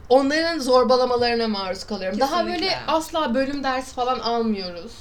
onların 0.09 0.59
zorbalamalarına 0.59 1.47
maruz 1.47 1.83
kalıyorum. 1.83 2.19
Daha 2.19 2.37
Kesinlikle. 2.37 2.61
böyle 2.61 2.77
asla 2.87 3.33
bölüm 3.35 3.63
dersi 3.63 3.93
falan 3.95 4.19
almıyoruz. 4.19 4.91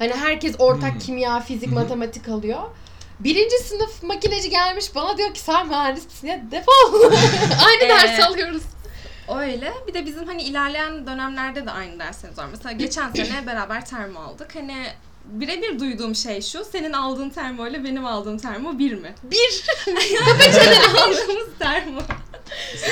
Hani 0.00 0.14
herkes 0.14 0.54
ortak 0.58 0.92
Hmm. 0.92 0.98
kimya, 0.98 1.40
fizik, 1.40 1.70
hı. 1.70 1.74
matematik 1.74 2.28
alıyor. 2.28 2.60
Birinci 3.20 3.58
sınıf 3.58 4.02
makineci 4.02 4.50
gelmiş 4.50 4.94
bana 4.94 5.18
diyor 5.18 5.34
ki 5.34 5.40
sen 5.40 5.66
mühendis 5.68 6.04
misin 6.04 6.26
ya 6.26 6.40
defol. 6.50 7.02
Aynı 7.66 7.84
Ee, 7.84 7.88
ders 7.88 8.20
alıyoruz. 8.20 8.62
Öyle. 9.38 9.72
Bir 9.88 9.94
de 9.94 10.06
bizim 10.06 10.26
hani 10.26 10.42
ilerleyen 10.42 11.06
dönemlerde 11.06 11.66
de 11.66 11.70
aynı 11.70 11.98
derslerimiz 11.98 12.38
var. 12.38 12.46
Mesela 12.50 12.72
geçen 12.72 13.10
sene 13.16 13.46
beraber 13.46 13.84
termo 13.86 14.20
aldık. 14.20 14.54
Hani 14.56 14.86
birebir 15.24 15.78
duyduğum 15.80 16.14
şey 16.14 16.42
şu. 16.42 16.64
Senin 16.64 16.92
aldığın 16.92 17.30
termo 17.30 17.66
ile 17.66 17.84
benim 17.84 18.06
aldığım 18.06 18.38
termo 18.38 18.78
bir 18.78 18.94
mi? 18.94 19.14
Bir. 19.22 19.64
Senin 19.84 20.94
aldığımız 20.96 21.48
termo. 21.58 22.00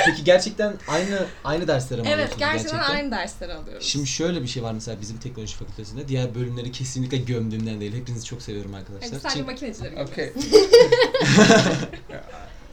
Peki 0.06 0.24
gerçekten 0.24 0.74
aynı 0.88 1.26
aynı 1.44 1.68
dersleri 1.68 2.02
mi 2.02 2.08
Evet 2.08 2.32
alıyorsunuz 2.32 2.38
gerçekten, 2.38 2.78
aynı 2.94 3.10
dersleri 3.10 3.54
alıyoruz. 3.54 3.86
Şimdi 3.86 4.06
şöyle 4.06 4.42
bir 4.42 4.48
şey 4.48 4.62
var 4.62 4.72
mesela 4.72 5.00
bizim 5.00 5.18
teknoloji 5.18 5.56
fakültesinde. 5.56 6.08
Diğer 6.08 6.34
bölümleri 6.34 6.72
kesinlikle 6.72 7.16
gömdüğümden 7.16 7.80
değil. 7.80 7.94
Hepinizi 7.96 8.24
çok 8.24 8.42
seviyorum 8.42 8.74
arkadaşlar. 8.74 9.10
Hani 9.10 9.20
sadece 9.20 9.38
Çünkü- 9.38 9.50
makinecileri. 9.52 9.98
Okay. 10.08 10.32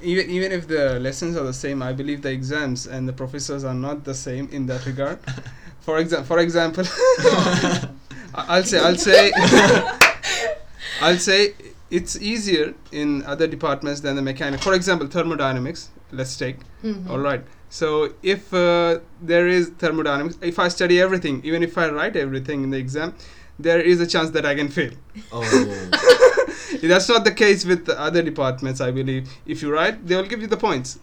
even 0.03 0.29
even 0.29 0.51
if 0.51 0.67
the 0.67 1.03
lessons 1.03 1.37
are 1.37 1.45
the 1.45 1.53
same, 1.53 1.91
I 1.91 1.97
believe 1.97 2.21
the 2.21 2.29
exams 2.29 2.87
and 2.87 3.09
the 3.09 3.15
professors 3.15 3.63
are 3.63 3.81
not 3.81 4.05
the 4.05 4.13
same 4.13 4.47
in 4.51 4.67
that 4.67 4.87
regard. 4.87 5.17
for 5.85 5.99
exam, 5.99 6.23
for 6.23 6.39
example, 6.39 6.83
I- 6.83 8.45
I'll 8.57 8.63
say, 8.63 8.79
I'll 8.79 8.97
say, 8.97 9.31
I'll 11.01 11.17
say 11.19 11.53
it's 11.89 12.15
easier 12.21 12.73
in 12.91 13.23
other 13.25 13.47
departments 13.47 14.01
than 14.01 14.15
the 14.15 14.21
mechanic. 14.21 14.61
For 14.61 14.73
example, 14.73 15.07
thermodynamics. 15.07 15.89
Let's 16.17 16.37
take. 16.39 16.57
Hı. 16.81 16.95
All 17.09 17.23
right. 17.31 17.43
So 17.69 17.87
if 18.23 18.53
uh, 18.53 18.99
there 19.27 19.57
is 19.57 19.69
thermodynamics, 19.79 20.35
if 20.41 20.59
I 20.59 20.69
study 20.69 21.01
everything, 21.03 21.41
even 21.45 21.61
if 21.63 21.77
I 21.77 21.89
write 21.89 22.19
everything 22.19 22.63
in 22.63 22.71
the 22.71 22.77
exam, 22.77 23.13
there 23.63 23.83
is 23.91 24.01
a 24.01 24.07
chance 24.07 24.31
that 24.41 24.45
I 24.45 24.55
can 24.59 24.67
fail. 24.67 24.91
Oo. 25.31 25.41
That's 26.89 27.09
not 27.09 27.23
the 27.25 27.31
case 27.31 27.65
with 27.69 27.85
the 27.85 27.99
other 28.07 28.21
departments, 28.25 28.81
I 28.81 28.91
believe. 28.91 29.23
If 29.45 29.61
you 29.63 29.71
write, 29.71 30.07
they 30.07 30.15
will 30.15 30.29
give 30.29 30.41
you 30.41 30.47
the 30.49 30.57
points. 30.57 30.97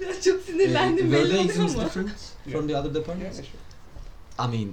Çok 0.24 0.40
sinirlendim 0.42 1.10
Were 1.10 1.12
belli 1.12 1.28
the 1.32 1.38
oluyor 1.38 1.44
exams 1.44 1.76
mu? 1.76 1.82
different 1.84 2.10
from 2.52 2.68
the 2.68 2.76
other 2.78 2.94
departments? 2.94 3.40
I 4.38 4.46
mean 4.58 4.68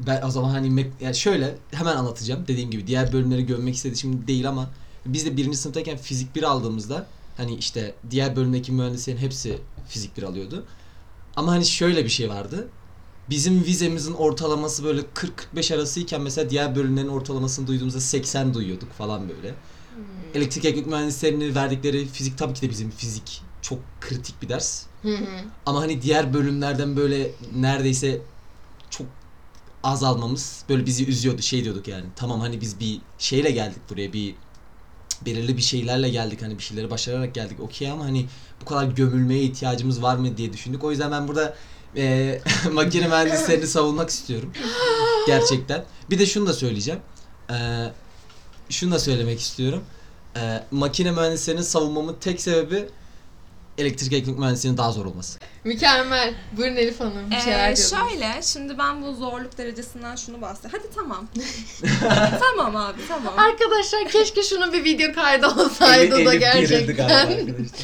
ben 0.00 0.22
o 0.22 0.30
zaman 0.30 0.50
hani 0.50 0.68
mek- 0.70 0.90
yani 1.00 1.14
şöyle 1.14 1.54
hemen 1.70 1.96
anlatacağım. 1.96 2.44
Dediğim 2.48 2.70
gibi 2.70 2.86
diğer 2.86 3.12
bölümleri 3.12 3.46
gömmek 3.46 3.74
istediğim 3.74 4.26
değil 4.26 4.48
ama 4.48 4.70
biz 5.06 5.26
de 5.26 5.36
birinci 5.36 5.56
sınıftayken 5.56 5.96
fizik 5.96 6.34
1 6.36 6.42
aldığımızda 6.42 7.06
hani 7.36 7.54
işte 7.54 7.94
diğer 8.10 8.36
bölümdeki 8.36 8.72
mühendislerin 8.72 9.16
hepsi 9.16 9.58
fizik 9.88 10.16
1 10.16 10.22
alıyordu. 10.22 10.64
Ama 11.36 11.52
hani 11.52 11.66
şöyle 11.66 12.04
bir 12.04 12.10
şey 12.10 12.28
vardı. 12.28 12.68
Bizim 13.30 13.64
vizemizin 13.64 14.14
ortalaması 14.14 14.84
böyle 14.84 15.00
40-45 15.54 15.74
arasıyken 15.74 16.20
mesela 16.20 16.50
diğer 16.50 16.76
bölümlerin 16.76 17.08
ortalamasını 17.08 17.66
duyduğumuzda 17.66 18.00
80 18.00 18.54
duyuyorduk 18.54 18.92
falan 18.92 19.28
böyle. 19.28 19.54
Elektrik 20.34 20.64
elektrik 20.64 20.86
mühendislerinin 20.86 21.54
verdikleri 21.54 22.06
fizik 22.06 22.38
tabii 22.38 22.54
ki 22.54 22.62
de 22.62 22.70
bizim 22.70 22.90
fizik 22.90 23.42
çok 23.62 23.78
kritik 24.00 24.42
bir 24.42 24.48
ders. 24.48 24.86
Hı 25.02 25.16
hı. 25.16 25.24
Ama 25.66 25.80
hani 25.80 26.02
diğer 26.02 26.34
bölümlerden 26.34 26.96
böyle 26.96 27.30
neredeyse 27.54 28.20
çok 28.90 29.06
az 29.82 30.04
almamız 30.04 30.64
böyle 30.68 30.86
bizi 30.86 31.06
üzüyordu. 31.06 31.42
Şey 31.42 31.64
diyorduk 31.64 31.88
yani. 31.88 32.04
Tamam 32.16 32.40
hani 32.40 32.60
biz 32.60 32.80
bir 32.80 33.00
şeyle 33.18 33.50
geldik 33.50 33.82
buraya 33.90 34.12
bir 34.12 34.34
belirli 35.26 35.56
bir 35.56 35.62
şeylerle 35.62 36.08
geldik 36.08 36.42
hani 36.42 36.58
bir 36.58 36.62
şeyleri 36.62 36.90
başararak 36.90 37.34
geldik 37.34 37.60
okey 37.60 37.90
ama 37.90 38.04
hani 38.04 38.26
bu 38.60 38.64
kadar 38.64 38.84
gömülmeye 38.84 39.42
ihtiyacımız 39.42 40.02
var 40.02 40.16
mı 40.16 40.36
diye 40.36 40.52
düşündük. 40.52 40.84
O 40.84 40.90
yüzden 40.90 41.10
ben 41.10 41.28
burada 41.28 41.54
e, 41.96 42.40
makine 42.72 43.08
mühendislerini 43.08 43.66
savunmak 43.66 44.10
istiyorum. 44.10 44.52
Gerçekten. 45.26 45.84
Bir 46.10 46.18
de 46.18 46.26
şunu 46.26 46.46
da 46.46 46.52
söyleyeceğim. 46.52 47.00
E, 47.50 47.56
şunu 48.70 48.92
da 48.92 48.98
söylemek 48.98 49.40
istiyorum. 49.40 49.84
E, 50.36 50.64
makine 50.70 51.10
mühendislerinin 51.10 51.62
savunmamın 51.62 52.16
tek 52.20 52.40
sebebi 52.40 52.88
elektrik 53.78 54.12
elektrik 54.12 54.38
mühendisliğinin 54.38 54.78
daha 54.78 54.92
zor 54.92 55.06
olması. 55.06 55.38
Mükemmel. 55.64 56.34
Buyurun 56.56 56.76
Elif 56.76 57.00
Hanım 57.00 57.30
bir 57.30 57.40
şeyler 57.40 57.70
Ee, 57.72 57.76
diyordunuz. 57.76 58.10
şöyle, 58.10 58.42
şimdi 58.42 58.78
ben 58.78 59.02
bu 59.02 59.14
zorluk 59.14 59.58
derecesinden 59.58 60.16
şunu 60.16 60.40
bahsedeyim. 60.42 60.78
Hadi 60.78 60.94
tamam. 60.94 61.26
tamam 62.40 62.76
abi, 62.76 63.00
tamam. 63.08 63.34
Arkadaşlar 63.38 64.08
keşke 64.08 64.42
şunun 64.42 64.72
bir 64.72 64.84
video 64.84 65.12
kaydı 65.14 65.46
olsaydı 65.48 66.26
da 66.26 66.34
gerçekten. 66.34 67.28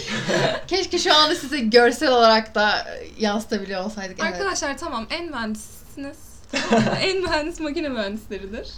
Keşke 0.68 0.98
şu 0.98 1.14
anda 1.14 1.34
size 1.34 1.58
görsel 1.58 2.12
olarak 2.12 2.54
da 2.54 2.86
yansıtabiliyor 3.18 3.84
olsaydık. 3.84 4.16
Evet. 4.22 4.32
Arkadaşlar 4.32 4.78
tamam, 4.78 5.06
en 5.10 5.26
mühendissiniz. 5.30 6.27
En 7.02 7.20
mühendis 7.22 7.60
makine 7.60 7.88
mühendisleridir. 7.88 8.68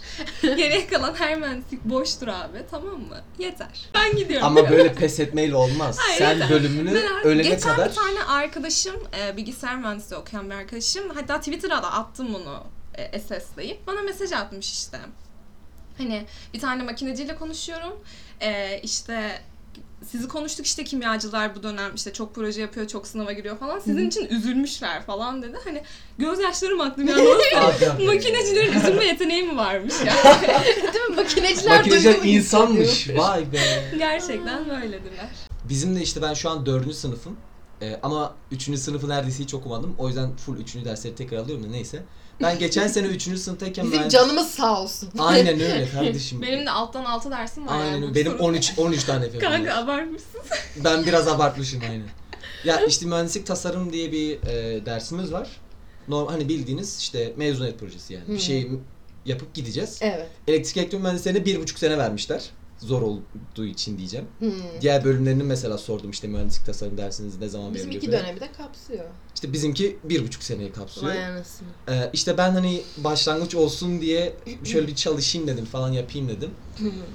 Geriye 0.41 0.87
kalan 0.87 1.13
her 1.15 1.37
mühendislik 1.39 1.85
boştur 1.85 2.27
abi, 2.27 2.57
tamam 2.71 2.99
mı? 2.99 3.17
Yeter. 3.39 3.89
Ben 3.95 4.15
gidiyorum. 4.15 4.47
Ama 4.47 4.69
böyle 4.69 4.93
pes 4.93 5.19
etmeyle 5.19 5.55
olmaz. 5.55 5.97
Hayır, 5.99 6.17
Sen 6.17 6.33
yeter. 6.33 6.49
bölümünü 6.49 6.93
Ben- 6.93 7.23
ölene 7.27 7.41
Geçen 7.49 7.71
kadar 7.75 7.89
bir 7.89 7.95
tane 7.95 8.23
arkadaşım, 8.23 8.95
e, 9.19 9.37
bilgisayar 9.37 9.75
mühendisliği 9.77 10.21
okuyan 10.21 10.49
bir 10.49 10.55
arkadaşım, 10.55 11.09
hatta 11.15 11.37
Twitter'a 11.39 11.83
da 11.83 11.91
attım 11.93 12.33
bunu 12.33 12.63
e, 12.95 13.19
SS'leyip, 13.19 13.87
bana 13.87 14.01
mesaj 14.01 14.31
atmış 14.31 14.71
işte. 14.73 14.97
Hani 15.97 16.25
bir 16.53 16.59
tane 16.59 16.83
makineciyle 16.83 17.35
konuşuyorum, 17.35 17.93
e, 18.41 18.79
işte 18.83 19.41
sizi 20.07 20.27
konuştuk 20.27 20.65
işte 20.65 20.83
kimyacılar 20.83 21.55
bu 21.55 21.63
dönem 21.63 21.95
işte 21.95 22.13
çok 22.13 22.35
proje 22.35 22.61
yapıyor, 22.61 22.87
çok 22.87 23.07
sınava 23.07 23.31
giriyor 23.31 23.57
falan. 23.57 23.79
Sizin 23.79 24.07
için 24.07 24.25
üzülmüşler 24.25 25.05
falan 25.05 25.41
dedi. 25.41 25.57
Hani 25.63 25.83
gözyaşlarım 26.17 26.81
an. 26.81 27.05
Nasıl? 27.05 28.05
Makinecilerin 28.05 28.73
üzülme 28.73 29.05
yeteneği 29.05 29.43
mi 29.43 29.57
varmış 29.57 29.93
ya? 30.05 30.13
Değil 30.93 31.09
mi? 31.09 31.15
Makineciler 31.15 31.77
makineciler 31.77 32.19
insanmış. 32.23 33.09
Vay 33.09 33.51
be. 33.51 33.91
Gerçekten 33.97 34.69
böylediler. 34.69 35.29
Bizim 35.69 35.95
de 35.95 36.01
işte 36.01 36.21
ben 36.21 36.33
şu 36.33 36.49
an 36.49 36.65
dördüncü 36.65 36.95
sınıfım. 36.95 37.37
Ee, 37.81 37.99
ama 38.03 38.33
üçüncü 38.51 38.79
sınıfı 38.79 39.09
neredeyse 39.09 39.43
hiç 39.43 39.53
okumadım. 39.53 39.95
O 39.97 40.07
yüzden 40.07 40.35
full 40.35 40.57
üçüncü 40.57 40.85
dersleri 40.85 41.15
tekrar 41.15 41.37
alıyorum 41.37 41.63
da 41.63 41.67
neyse. 41.67 42.03
Ben 42.43 42.59
geçen 42.59 42.87
sene 42.87 43.07
üçüncü 43.07 43.37
sınıftayken 43.39 43.85
Bizim 43.85 43.99
mühendis- 43.99 44.09
canımız 44.11 44.47
sağ 44.51 44.81
olsun. 44.81 45.09
Aynen 45.19 45.53
öyle 45.59 45.89
kardeşim. 45.93 46.41
Benim 46.41 46.65
de 46.65 46.71
alttan 46.71 47.05
altı 47.05 47.31
dersim 47.31 47.67
var. 47.67 47.79
Aynen 47.81 48.03
öyle. 48.03 48.15
Benim 48.15 48.31
sorun- 48.31 48.43
13 48.43 48.73
13 48.77 49.03
tane 49.03 49.29
FF'm 49.29 49.39
Kanka 49.39 49.73
abartmışsın. 49.75 50.41
Ben 50.83 51.05
biraz 51.05 51.27
abartmışım 51.27 51.81
aynen. 51.89 52.07
Ya 52.65 52.79
işte 52.85 53.05
mühendislik 53.05 53.45
tasarım 53.47 53.93
diye 53.93 54.11
bir 54.11 54.43
e, 54.47 54.85
dersimiz 54.85 55.31
var. 55.31 55.49
Normal 56.07 56.31
hani 56.31 56.49
bildiğiniz 56.49 56.99
işte 56.99 57.33
mezuniyet 57.37 57.79
projesi 57.79 58.13
yani. 58.13 58.27
Bir 58.27 58.39
şey 58.39 58.67
yapıp 59.25 59.53
gideceğiz. 59.53 59.99
Evet. 60.01 60.27
Elektrik 60.47 60.77
elektrik 60.77 61.01
mühendislerine 61.01 61.45
bir 61.45 61.59
buçuk 61.61 61.79
sene 61.79 61.97
vermişler. 61.97 62.49
Zor 62.81 63.01
olduğu 63.01 63.65
için 63.65 63.97
diyeceğim. 63.97 64.25
Hmm. 64.39 64.51
Diğer 64.81 65.03
bölümlerini 65.03 65.43
mesela 65.43 65.77
sordum 65.77 66.11
işte 66.11 66.27
mühendislik 66.27 66.65
tasarım 66.65 66.97
dersiniz 66.97 67.39
ne 67.39 67.49
zaman 67.49 67.75
veriliyor 67.75 68.01
falan. 68.01 68.13
dönemi 68.13 68.39
de 68.39 68.51
kapsıyor. 68.57 69.05
İşte 69.35 69.53
bizimki 69.53 69.97
bir 70.03 70.23
buçuk 70.23 70.43
seneyi 70.43 70.71
kapsıyor. 70.71 71.07
Vay 71.07 71.25
anasını. 71.25 71.67
Ee, 71.89 72.09
işte 72.13 72.37
ben 72.37 72.51
hani 72.51 72.81
başlangıç 72.97 73.55
olsun 73.55 74.01
diye 74.01 74.35
şöyle 74.63 74.87
bir 74.87 74.95
çalışayım 74.95 75.47
dedim 75.47 75.65
falan 75.65 75.91
yapayım 75.91 76.29
dedim. 76.29 76.49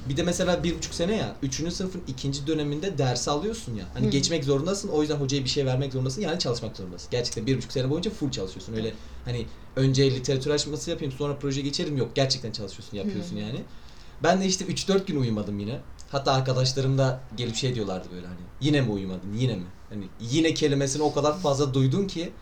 Bir 0.08 0.16
de 0.16 0.22
mesela 0.22 0.64
bir 0.64 0.76
buçuk 0.76 0.94
sene 0.94 1.16
ya, 1.16 1.36
üçüncü 1.42 1.70
sınıfın 1.70 2.02
ikinci 2.08 2.46
döneminde 2.46 2.98
ders 2.98 3.28
alıyorsun 3.28 3.74
ya. 3.74 3.84
Hani 3.94 4.10
geçmek 4.10 4.44
zorundasın, 4.44 4.88
o 4.88 5.00
yüzden 5.00 5.16
hocaya 5.16 5.44
bir 5.44 5.48
şey 5.48 5.66
vermek 5.66 5.92
zorundasın, 5.92 6.20
yani 6.22 6.38
çalışmak 6.38 6.76
zorundasın. 6.76 7.08
Gerçekten 7.10 7.46
bir 7.46 7.56
buçuk 7.56 7.72
sene 7.72 7.90
boyunca 7.90 8.10
full 8.10 8.30
çalışıyorsun. 8.30 8.74
Öyle 8.74 8.92
hani 9.24 9.46
önce 9.76 10.10
literatür 10.10 10.50
açması 10.50 10.90
yapayım, 10.90 11.12
sonra 11.18 11.36
proje 11.38 11.60
geçerim 11.60 11.96
yok. 11.96 12.10
Gerçekten 12.14 12.52
çalışıyorsun, 12.52 12.96
yapıyorsun 12.96 13.36
yani. 13.36 13.62
Ben 14.22 14.40
de 14.40 14.46
işte 14.46 14.64
3-4 14.64 15.06
gün 15.06 15.20
uyumadım 15.20 15.58
yine. 15.58 15.80
Hatta 16.10 16.32
arkadaşlarım 16.32 16.98
da 16.98 17.20
gelip 17.36 17.56
şey 17.56 17.74
diyorlardı 17.74 18.08
böyle 18.12 18.26
hani 18.26 18.40
yine 18.60 18.80
mi 18.80 18.90
uyumadın 18.92 19.32
yine 19.32 19.56
mi? 19.56 19.66
Hani 19.88 20.08
yine 20.20 20.54
kelimesini 20.54 21.02
o 21.02 21.14
kadar 21.14 21.38
fazla 21.38 21.74
duydum 21.74 22.06
ki 22.06 22.32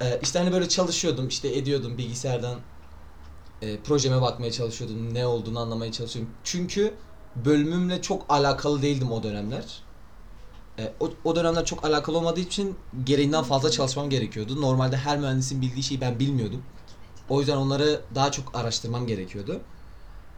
e, 0.00 0.20
işte 0.22 0.38
hani 0.38 0.52
böyle 0.52 0.68
çalışıyordum 0.68 1.28
işte 1.28 1.56
ediyordum 1.56 1.98
bilgisayardan 1.98 2.58
e, 3.62 3.76
projeme 3.76 4.22
bakmaya 4.22 4.52
çalışıyordum 4.52 5.14
ne 5.14 5.26
olduğunu 5.26 5.58
anlamaya 5.60 5.92
çalışıyordum. 5.92 6.32
Çünkü 6.44 6.94
bölümümle 7.44 8.02
çok 8.02 8.26
alakalı 8.28 8.82
değildim 8.82 9.12
o 9.12 9.22
dönemler. 9.22 9.82
E, 10.78 10.92
o, 11.00 11.10
o 11.24 11.36
dönemler 11.36 11.64
çok 11.64 11.84
alakalı 11.84 12.18
olmadığı 12.18 12.40
için 12.40 12.76
gereğinden 13.04 13.44
fazla 13.44 13.70
çalışmam 13.70 14.10
gerekiyordu. 14.10 14.60
Normalde 14.60 14.96
her 14.96 15.18
mühendisin 15.18 15.62
bildiği 15.62 15.82
şeyi 15.82 16.00
ben 16.00 16.18
bilmiyordum. 16.18 16.62
O 17.28 17.40
yüzden 17.40 17.56
onları 17.56 18.00
daha 18.14 18.32
çok 18.32 18.56
araştırmam 18.56 19.06
gerekiyordu. 19.06 19.60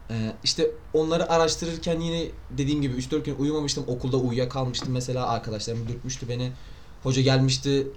Ee, 0.09 0.13
işte 0.43 0.71
onları 0.93 1.31
araştırırken 1.31 1.99
yine 1.99 2.27
dediğim 2.51 2.81
gibi 2.81 2.95
3-4 3.01 3.23
gün 3.23 3.35
uyumamıştım. 3.35 3.83
Okulda 3.87 4.17
uyuyakalmıştım 4.17 4.93
mesela. 4.93 5.27
Arkadaşlarım 5.27 5.87
dürtmüştü 5.87 6.29
beni. 6.29 6.51
Hoca 7.03 7.21
gelmişti. 7.21 7.87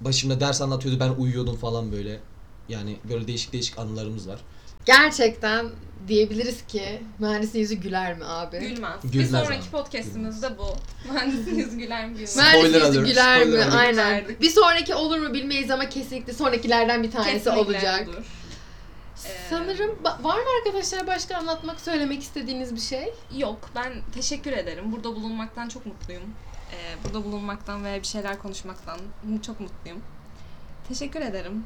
Başımda 0.00 0.40
ders 0.40 0.60
anlatıyordu. 0.62 1.00
Ben 1.00 1.08
uyuyordum 1.10 1.56
falan 1.56 1.92
böyle. 1.92 2.20
Yani 2.68 2.96
böyle 3.08 3.26
değişik 3.26 3.52
değişik 3.52 3.78
anılarımız 3.78 4.28
var. 4.28 4.40
Gerçekten 4.86 5.66
diyebiliriz 6.08 6.66
ki 6.68 7.02
mühendisin 7.18 7.58
yüzü 7.58 7.74
güler 7.74 8.16
mi 8.18 8.24
abi? 8.24 8.58
Gülmez. 8.60 9.00
Gülmez 9.02 9.32
bir 9.32 9.38
sonraki 9.38 9.68
ama. 9.72 9.82
podcastimizde 9.82 10.58
bu. 10.58 10.66
Mühendisin 11.12 11.56
yüzü 11.58 11.78
güler 11.78 12.06
mi 12.08 12.12
gülmez? 12.14 12.36
Mühendisin 12.36 12.68
Spoiler 12.68 12.86
yüzü 12.86 12.98
alert, 12.98 13.08
güler 13.08 13.38
mi? 13.38 13.44
spoiler 13.44 13.68
alert. 13.68 13.74
Aynen. 13.98 14.24
Bir 14.40 14.50
sonraki 14.50 14.94
olur 14.94 15.18
mu 15.18 15.34
bilmeyiz 15.34 15.70
ama 15.70 15.88
kesinlikle 15.88 16.32
sonrakilerden 16.32 17.02
bir 17.02 17.10
tanesi 17.10 17.32
Kesinlikle 17.32 17.60
olacak. 17.60 18.08
olur. 18.08 18.24
Ee, 19.26 19.28
Sanırım 19.50 19.90
ba- 20.04 20.24
var 20.24 20.36
mı 20.36 20.44
arkadaşlar 20.58 21.06
başka 21.06 21.36
anlatmak, 21.36 21.80
söylemek 21.80 22.22
istediğiniz 22.22 22.74
bir 22.74 22.80
şey? 22.80 23.14
Yok 23.36 23.58
ben 23.74 23.92
teşekkür 24.14 24.52
ederim. 24.52 24.92
Burada 24.92 25.16
bulunmaktan 25.16 25.68
çok 25.68 25.86
mutluyum. 25.86 26.22
Ee, 26.72 27.04
burada 27.04 27.24
bulunmaktan 27.24 27.84
ve 27.84 28.00
bir 28.02 28.06
şeyler 28.06 28.38
konuşmaktan 28.38 28.98
çok 29.46 29.60
mutluyum. 29.60 29.98
Teşekkür 30.88 31.20
ederim 31.20 31.64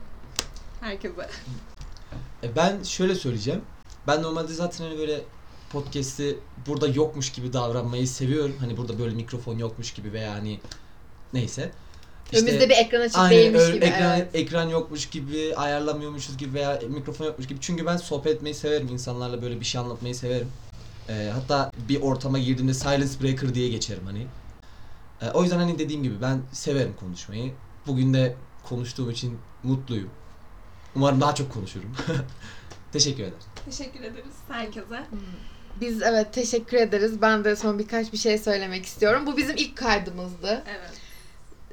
herkese. 0.80 1.28
E, 2.42 2.56
ben 2.56 2.82
şöyle 2.82 3.14
söyleyeceğim. 3.14 3.62
Ben 4.06 4.22
normalde 4.22 4.54
zaten 4.54 4.84
hani 4.84 4.98
böyle 4.98 5.20
podcast'i 5.72 6.38
burada 6.66 6.86
yokmuş 6.88 7.32
gibi 7.32 7.52
davranmayı 7.52 8.08
seviyorum. 8.08 8.56
Hani 8.60 8.76
burada 8.76 8.98
böyle 8.98 9.14
mikrofon 9.14 9.58
yokmuş 9.58 9.92
gibi 9.92 10.12
veya 10.12 10.32
hani 10.32 10.60
neyse. 11.32 11.72
İşte- 12.32 12.44
Önümüzde 12.46 12.68
bir 12.68 12.74
ekran 12.76 13.00
açık 13.00 13.18
Aynen 13.18 13.38
değilmiş 13.38 13.66
gibi. 13.66 13.84
ekran, 13.84 14.16
evet. 14.18 14.28
ekran 14.34 14.68
yokmuş 14.68 15.06
gibi 15.10 15.54
ayarlamıyormuşuz 15.56 16.36
gibi 16.36 16.54
veya 16.54 16.80
mikrofon 16.88 17.24
yokmuş 17.26 17.48
gibi. 17.48 17.58
Çünkü 17.60 17.86
ben 17.86 17.96
sohbet 17.96 18.34
etmeyi 18.36 18.54
severim. 18.54 18.88
insanlarla 18.88 19.42
böyle 19.42 19.60
bir 19.60 19.64
şey 19.64 19.80
anlatmayı 19.80 20.14
severim. 20.14 20.48
Ee, 21.08 21.30
hatta 21.34 21.72
bir 21.88 22.00
ortama 22.00 22.38
girdiğimde 22.38 22.74
silence 22.74 23.12
breaker 23.22 23.54
diye 23.54 23.68
geçerim 23.68 24.06
hani. 24.06 24.26
Ee, 25.22 25.30
o 25.30 25.42
yüzden 25.42 25.58
hani 25.58 25.78
dediğim 25.78 26.02
gibi 26.02 26.22
ben 26.22 26.40
severim 26.52 26.94
konuşmayı. 27.00 27.52
Bugün 27.86 28.14
de 28.14 28.34
konuştuğum 28.68 29.10
için 29.10 29.38
mutluyum. 29.62 30.10
Umarım 30.96 31.20
daha 31.20 31.34
çok 31.34 31.52
konuşurum. 31.54 31.90
Teşekkür 32.92 33.22
ederim. 33.22 33.38
Teşekkür 33.64 34.00
ederiz 34.00 34.34
herkese. 34.48 35.04
Biz 35.80 36.02
evet 36.02 36.32
teşekkür 36.32 36.76
ederiz. 36.76 37.22
Ben 37.22 37.44
de 37.44 37.56
son 37.56 37.78
birkaç 37.78 38.12
bir 38.12 38.18
şey 38.18 38.38
söylemek 38.38 38.86
istiyorum. 38.86 39.26
Bu 39.26 39.36
bizim 39.36 39.56
ilk 39.56 39.76
kaydımızdı. 39.76 40.62
Evet. 40.68 40.90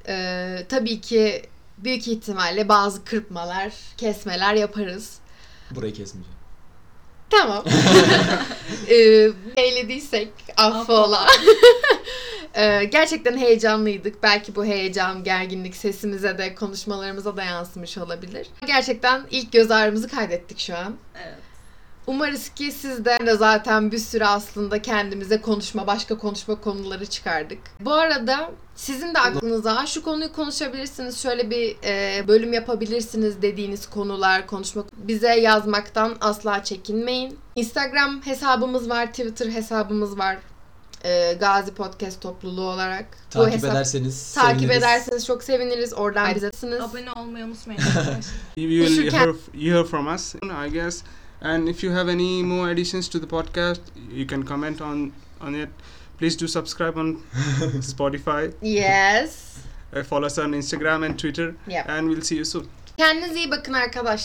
Ee, 0.07 0.65
tabii 0.69 1.01
ki 1.01 1.41
büyük 1.77 2.07
ihtimalle 2.07 2.69
bazı 2.69 3.05
kırpmalar, 3.05 3.73
kesmeler 3.97 4.53
yaparız. 4.53 5.19
Burayı 5.71 5.93
kesmeyeceğim. 5.93 6.41
Tamam. 7.29 7.63
ee, 8.89 9.29
eylediysek 9.57 10.31
affola. 10.57 11.27
Ee, 12.55 12.83
gerçekten 12.83 13.37
heyecanlıydık. 13.37 14.23
Belki 14.23 14.55
bu 14.55 14.65
heyecan, 14.65 15.23
gerginlik 15.23 15.75
sesimize 15.75 16.37
de, 16.37 16.55
konuşmalarımıza 16.55 17.37
da 17.37 17.43
yansımış 17.43 17.97
olabilir. 17.97 18.47
Gerçekten 18.67 19.21
ilk 19.31 19.51
göz 19.51 19.71
ağrımızı 19.71 20.07
kaydettik 20.07 20.59
şu 20.59 20.77
an. 20.77 20.95
Evet. 21.25 21.37
Umarız 22.07 22.49
ki 22.49 22.71
sizden 22.71 23.27
de 23.27 23.35
zaten 23.35 23.91
bir 23.91 23.97
sürü 23.97 24.23
aslında 24.23 24.81
kendimize 24.81 25.41
konuşma, 25.41 25.87
başka 25.87 26.17
konuşma 26.17 26.55
konuları 26.61 27.05
çıkardık. 27.05 27.59
Bu 27.79 27.93
arada 27.93 28.51
sizin 28.75 29.13
de 29.13 29.19
aklınıza 29.19 29.75
"Aa, 29.77 29.85
şu 29.85 30.03
konuyu 30.03 30.33
konuşabilirsiniz, 30.33 31.21
şöyle 31.23 31.49
bir 31.49 31.75
e, 31.83 32.27
bölüm 32.27 32.53
yapabilirsiniz 32.53 33.41
dediğiniz 33.41 33.89
konular, 33.89 34.47
konuşma 34.47 34.83
bize 34.97 35.35
yazmaktan 35.35 36.15
asla 36.21 36.63
çekinmeyin. 36.63 37.39
Instagram 37.55 38.21
hesabımız 38.25 38.89
var, 38.89 39.07
Twitter 39.07 39.47
hesabımız 39.49 40.17
var. 40.17 40.37
E, 41.05 41.33
Gazi 41.39 41.73
Podcast 41.73 42.21
topluluğu 42.21 42.69
olarak. 42.69 43.05
Bu 43.27 43.39
Takip 43.39 43.53
hesap- 43.63 43.71
ederseniz 43.71 44.33
takip 44.33 44.59
seviniriz. 44.59 44.77
ederseniz 44.77 45.25
çok 45.25 45.43
seviniriz. 45.43 45.93
Oradan 45.93 46.35
bize 46.35 46.51
Abone 46.81 47.11
olmayı 47.11 47.45
unutmayın 47.45 47.81
arkadaşlar. 47.87 48.25
You 48.55 48.85
will 48.87 49.11
hear, 49.11 49.27
you 49.53 49.75
hear 49.75 49.83
from 49.85 50.15
us, 50.15 50.35
I 50.35 50.71
guess. 50.71 51.03
And 51.41 51.67
if 51.69 51.83
you 51.83 51.91
have 51.91 52.09
any 52.11 52.43
more 52.43 52.69
additions 52.71 53.09
to 53.09 53.19
the 53.19 53.27
podcast, 53.27 53.79
you 54.11 54.25
can 54.25 54.43
comment 54.43 54.81
on 54.81 55.11
on 55.41 55.55
it. 55.55 55.69
Please 56.17 56.37
do 56.37 56.47
subscribe 56.47 56.97
on 56.99 57.15
Spotify. 57.81 58.53
Yes. 58.61 59.59
Uh, 59.93 60.03
follow 60.03 60.25
us 60.27 60.37
on 60.37 60.53
Instagram 60.53 61.03
and 61.05 61.17
Twitter. 61.19 61.55
Yep. 61.67 61.85
And 61.89 62.07
we'll 62.09 62.21
see 62.21 62.35
you 62.37 62.45
soon. 62.45 62.67
Kendinize 62.97 63.39
iyi 63.39 63.51
bakın 63.51 63.73
arkadaşlar. 63.73 64.17